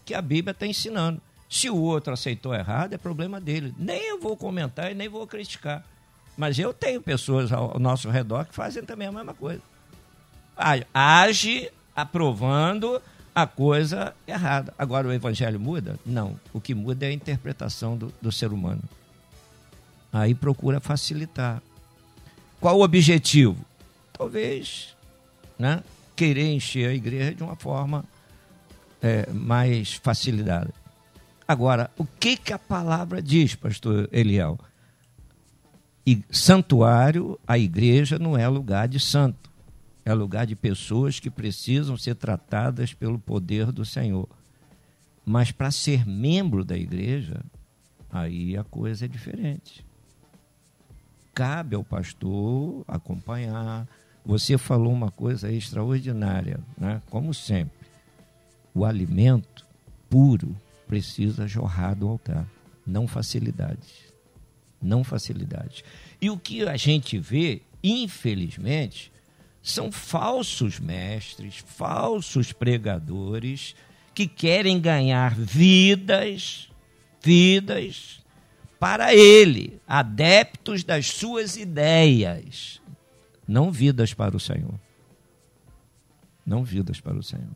[0.05, 1.19] que a Bíblia está ensinando.
[1.49, 3.73] Se o outro aceitou errado, é problema dele.
[3.77, 5.83] Nem eu vou comentar e nem vou criticar.
[6.37, 9.61] Mas eu tenho pessoas ao nosso redor que fazem também a mesma coisa.
[10.93, 13.01] Age aprovando
[13.33, 14.73] a coisa errada.
[14.77, 15.99] Agora o evangelho muda?
[16.05, 16.39] Não.
[16.53, 18.81] O que muda é a interpretação do, do ser humano.
[20.13, 21.61] Aí procura facilitar.
[22.59, 23.57] Qual o objetivo?
[24.13, 24.95] Talvez
[25.61, 25.83] né,
[26.21, 28.05] querer encher a igreja de uma forma
[29.01, 30.71] é, mais facilitada.
[31.47, 34.59] Agora, o que, que a palavra diz, pastor Eliel?
[36.05, 39.49] E santuário, a igreja não é lugar de santo,
[40.05, 44.29] é lugar de pessoas que precisam ser tratadas pelo poder do Senhor.
[45.25, 47.43] Mas para ser membro da igreja,
[48.11, 49.83] aí a coisa é diferente.
[51.33, 53.87] Cabe ao pastor acompanhar,
[54.25, 57.01] você falou uma coisa extraordinária, né?
[57.09, 57.87] como sempre.
[58.73, 59.65] O alimento
[60.09, 60.55] puro
[60.87, 62.47] precisa jorrar do altar,
[62.85, 64.11] não facilidade.
[64.81, 65.83] Não facilidade.
[66.19, 69.11] E o que a gente vê, infelizmente,
[69.61, 73.75] são falsos mestres, falsos pregadores
[74.13, 76.69] que querem ganhar vidas,
[77.23, 78.19] vidas
[78.79, 82.80] para ele, adeptos das suas ideias,
[83.47, 84.79] não vidas para o Senhor.
[86.45, 87.55] Não vidas para o Senhor.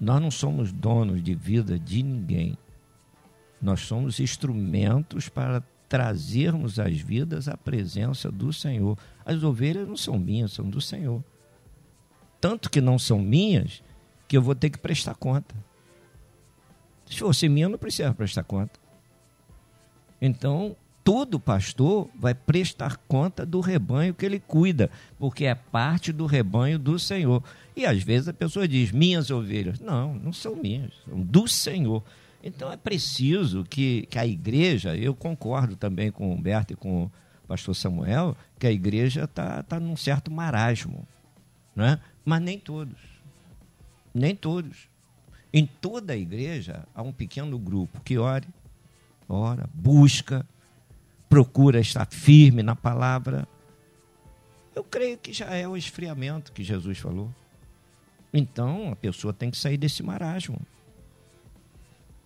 [0.00, 2.58] Nós não somos donos de vida de ninguém.
[3.60, 8.98] Nós somos instrumentos para trazermos as vidas à presença do Senhor.
[9.24, 11.22] As ovelhas não são minhas, são do Senhor.
[12.40, 13.84] tanto que não são minhas,
[14.26, 15.54] que eu vou ter que prestar conta.
[17.06, 18.80] Se fosse minha, eu não precisava prestar conta.
[20.20, 20.74] Então,
[21.04, 26.78] todo pastor vai prestar conta do rebanho que ele cuida, porque é parte do rebanho
[26.78, 27.42] do Senhor.
[27.76, 29.80] E às vezes a pessoa diz: minhas ovelhas.
[29.80, 32.02] Não, não são minhas, são do Senhor.
[32.42, 37.04] Então é preciso que, que a igreja, eu concordo também com o Humberto e com
[37.04, 37.10] o
[37.46, 41.06] pastor Samuel, que a igreja está tá num certo marasmo.
[41.74, 42.00] Né?
[42.24, 42.98] Mas nem todos.
[44.12, 44.88] Nem todos.
[45.52, 48.48] Em toda a igreja há um pequeno grupo que ore,
[49.28, 50.46] ora, busca,
[51.32, 53.48] procura estar firme na palavra.
[54.74, 57.34] Eu creio que já é o esfriamento que Jesus falou.
[58.34, 60.60] Então a pessoa tem que sair desse marasmo.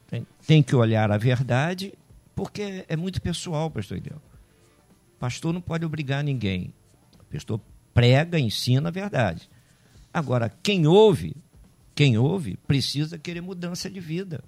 [0.09, 1.95] Tem, tem que olhar a verdade,
[2.35, 4.21] porque é muito pessoal, pastor Ideal.
[5.21, 6.75] Pastor não pode obrigar ninguém.
[7.21, 7.61] O pastor
[7.95, 9.49] prega, ensina a verdade.
[10.13, 11.37] Agora, quem ouve,
[11.95, 14.43] quem ouve, precisa querer mudança de vida.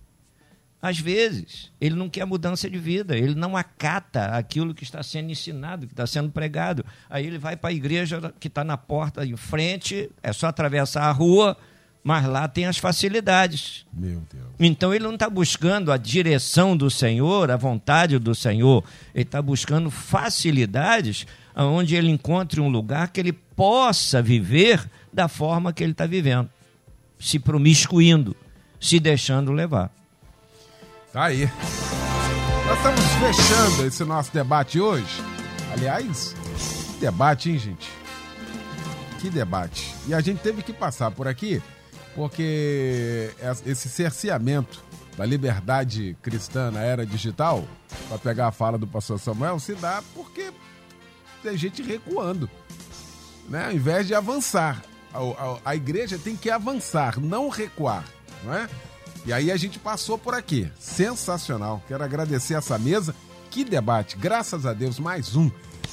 [0.80, 5.30] Às vezes, ele não quer mudança de vida, ele não acata aquilo que está sendo
[5.30, 6.84] ensinado, que está sendo pregado.
[7.10, 11.02] Aí ele vai para a igreja que está na porta em frente, é só atravessar
[11.02, 11.56] a rua,
[12.04, 13.84] mas lá tem as facilidades.
[13.92, 14.46] Meu Deus.
[14.60, 19.42] Então ele não está buscando a direção do Senhor, a vontade do Senhor, ele está
[19.42, 21.26] buscando facilidades
[21.56, 26.48] onde ele encontre um lugar que ele possa viver da forma que ele está vivendo,
[27.18, 28.36] se promiscuindo,
[28.80, 29.90] se deixando levar.
[31.12, 31.50] Tá aí.
[32.66, 35.22] Nós estamos fechando esse nosso debate hoje.
[35.72, 36.34] Aliás,
[36.94, 37.90] que debate, hein, gente?
[39.18, 39.94] Que debate.
[40.06, 41.62] E a gente teve que passar por aqui
[42.14, 43.30] porque
[43.64, 44.82] esse cerceamento
[45.16, 47.64] da liberdade cristã na era digital,
[48.08, 50.52] para pegar a fala do pastor Samuel, se dá porque
[51.42, 52.50] tem gente recuando.
[53.48, 53.66] Né?
[53.66, 54.82] Ao invés de avançar.
[55.14, 58.04] A, a, a igreja tem que avançar, não recuar.
[58.44, 58.68] Não é?
[59.26, 60.70] E aí a gente passou por aqui.
[60.78, 61.82] Sensacional.
[61.86, 63.14] Quero agradecer essa mesa.
[63.50, 64.16] Que debate.
[64.16, 65.50] Graças a Deus, mais um.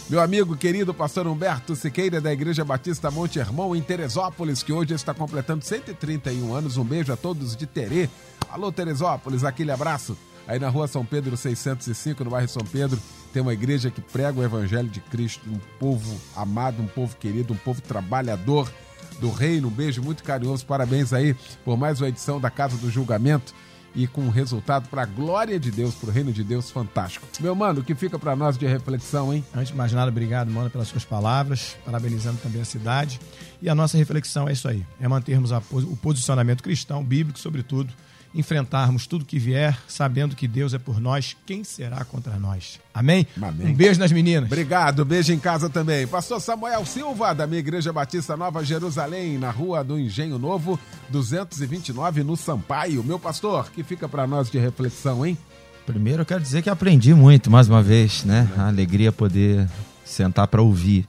[0.09, 4.93] Meu amigo querido pastor Humberto Siqueira da Igreja Batista Monte Hermão em Teresópolis, que hoje
[4.93, 6.77] está completando 131 anos.
[6.77, 8.07] Um beijo a todos de Terê.
[8.49, 10.15] Alô Teresópolis, aquele abraço.
[10.47, 13.01] Aí na rua São Pedro 605, no bairro São Pedro,
[13.33, 17.53] tem uma igreja que prega o evangelho de Cristo, um povo amado, um povo querido,
[17.53, 18.71] um povo trabalhador
[19.19, 19.67] do reino.
[19.67, 23.53] Um beijo muito carinhoso, parabéns aí por mais uma edição da Casa do Julgamento
[23.95, 27.25] e com um resultado para a glória de Deus, para o reino de Deus fantástico.
[27.39, 29.43] Meu mano, o que fica para nós de reflexão, hein?
[29.55, 33.19] Antes de mais nada, obrigado, mano, pelas suas palavras, parabenizando também a cidade.
[33.61, 37.91] E a nossa reflexão é isso aí: é mantermos a, o posicionamento cristão, bíblico, sobretudo,
[38.35, 42.81] enfrentarmos tudo que vier, sabendo que Deus é por nós, quem será contra nós?
[42.93, 43.25] Amém?
[43.41, 43.67] Amém.
[43.67, 44.51] Um beijo nas meninas.
[44.51, 46.05] Obrigado, beijo em casa também.
[46.05, 50.77] Pastor Samuel Silva, da minha Igreja Batista Nova Jerusalém, na rua do Engenho Novo,
[51.09, 53.03] 229, no Sampaio.
[53.03, 55.37] Meu pastor, que fica para nós de reflexão, hein?
[55.85, 58.51] Primeiro eu quero dizer que aprendi muito, mais uma vez, né?
[58.57, 59.69] A alegria poder
[60.03, 61.07] sentar para ouvir.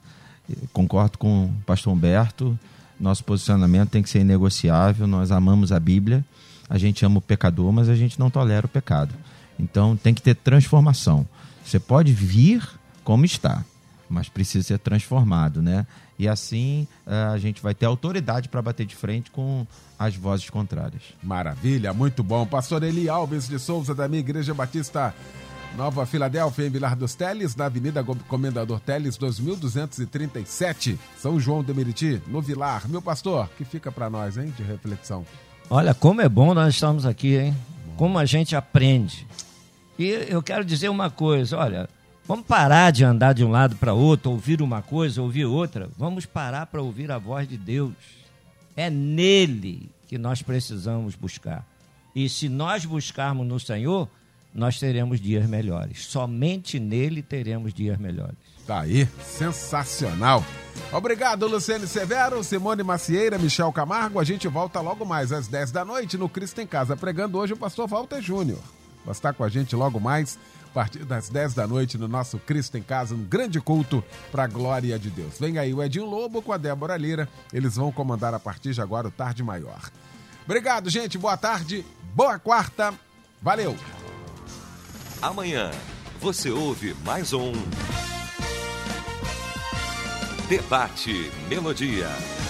[0.72, 2.57] Concordo com o pastor Humberto,
[3.01, 6.24] nosso posicionamento tem que ser inegociável, nós amamos a Bíblia
[6.69, 9.14] a gente ama o pecador, mas a gente não tolera o pecado.
[9.59, 11.27] Então tem que ter transformação.
[11.64, 12.62] Você pode vir
[13.03, 13.64] como está,
[14.09, 15.87] mas precisa ser transformado, né?
[16.19, 19.67] E assim eh, a gente vai ter autoridade para bater de frente com
[19.99, 21.03] as vozes contrárias.
[21.23, 22.47] Maravilha, muito bom.
[22.47, 25.14] Pastor Eli Alves de Souza, da minha Igreja Batista
[25.77, 32.23] Nova Filadélfia, em Vilar dos Teles, na Avenida Comendador Teles, 2237, São João de Meriti,
[32.29, 32.89] no Vilar.
[32.89, 35.27] Meu pastor, que fica para nós, hein, de reflexão.
[35.69, 37.57] Olha, como é bom nós estamos aqui, hein?
[37.97, 39.27] Como a gente aprende.
[39.99, 41.89] E eu quero dizer uma coisa, olha,
[42.25, 45.91] vamos parar de andar de um lado para outro, ouvir uma coisa, ouvir outra.
[45.99, 47.95] Vamos parar para ouvir a voz de Deus.
[48.77, 51.67] É nele que nós precisamos buscar.
[52.14, 54.09] E se nós buscarmos no Senhor,
[54.55, 56.05] nós teremos dias melhores.
[56.07, 58.37] Somente nele teremos dias melhores.
[58.67, 60.45] Tá aí, sensacional.
[60.93, 64.19] Obrigado, Luciane Severo, Simone Macieira, Michel Camargo.
[64.19, 67.53] A gente volta logo mais às 10 da noite no Cristo em Casa, pregando hoje
[67.53, 68.59] o pastor Walter Júnior.
[69.05, 72.39] Vai estar com a gente logo mais, a partir das 10 da noite, no nosso
[72.39, 74.03] Cristo em Casa, um grande culto
[74.33, 75.39] para a glória de Deus.
[75.39, 77.29] Vem aí o Edinho Lobo com a Débora Lira.
[77.53, 79.91] Eles vão comandar a partir de agora o Tarde Maior.
[80.45, 81.17] Obrigado, gente.
[81.17, 82.93] Boa tarde, boa quarta.
[83.41, 83.77] Valeu.
[85.23, 85.71] Amanhã
[86.21, 87.53] você ouve mais um.
[90.49, 92.45] Debate Melodia.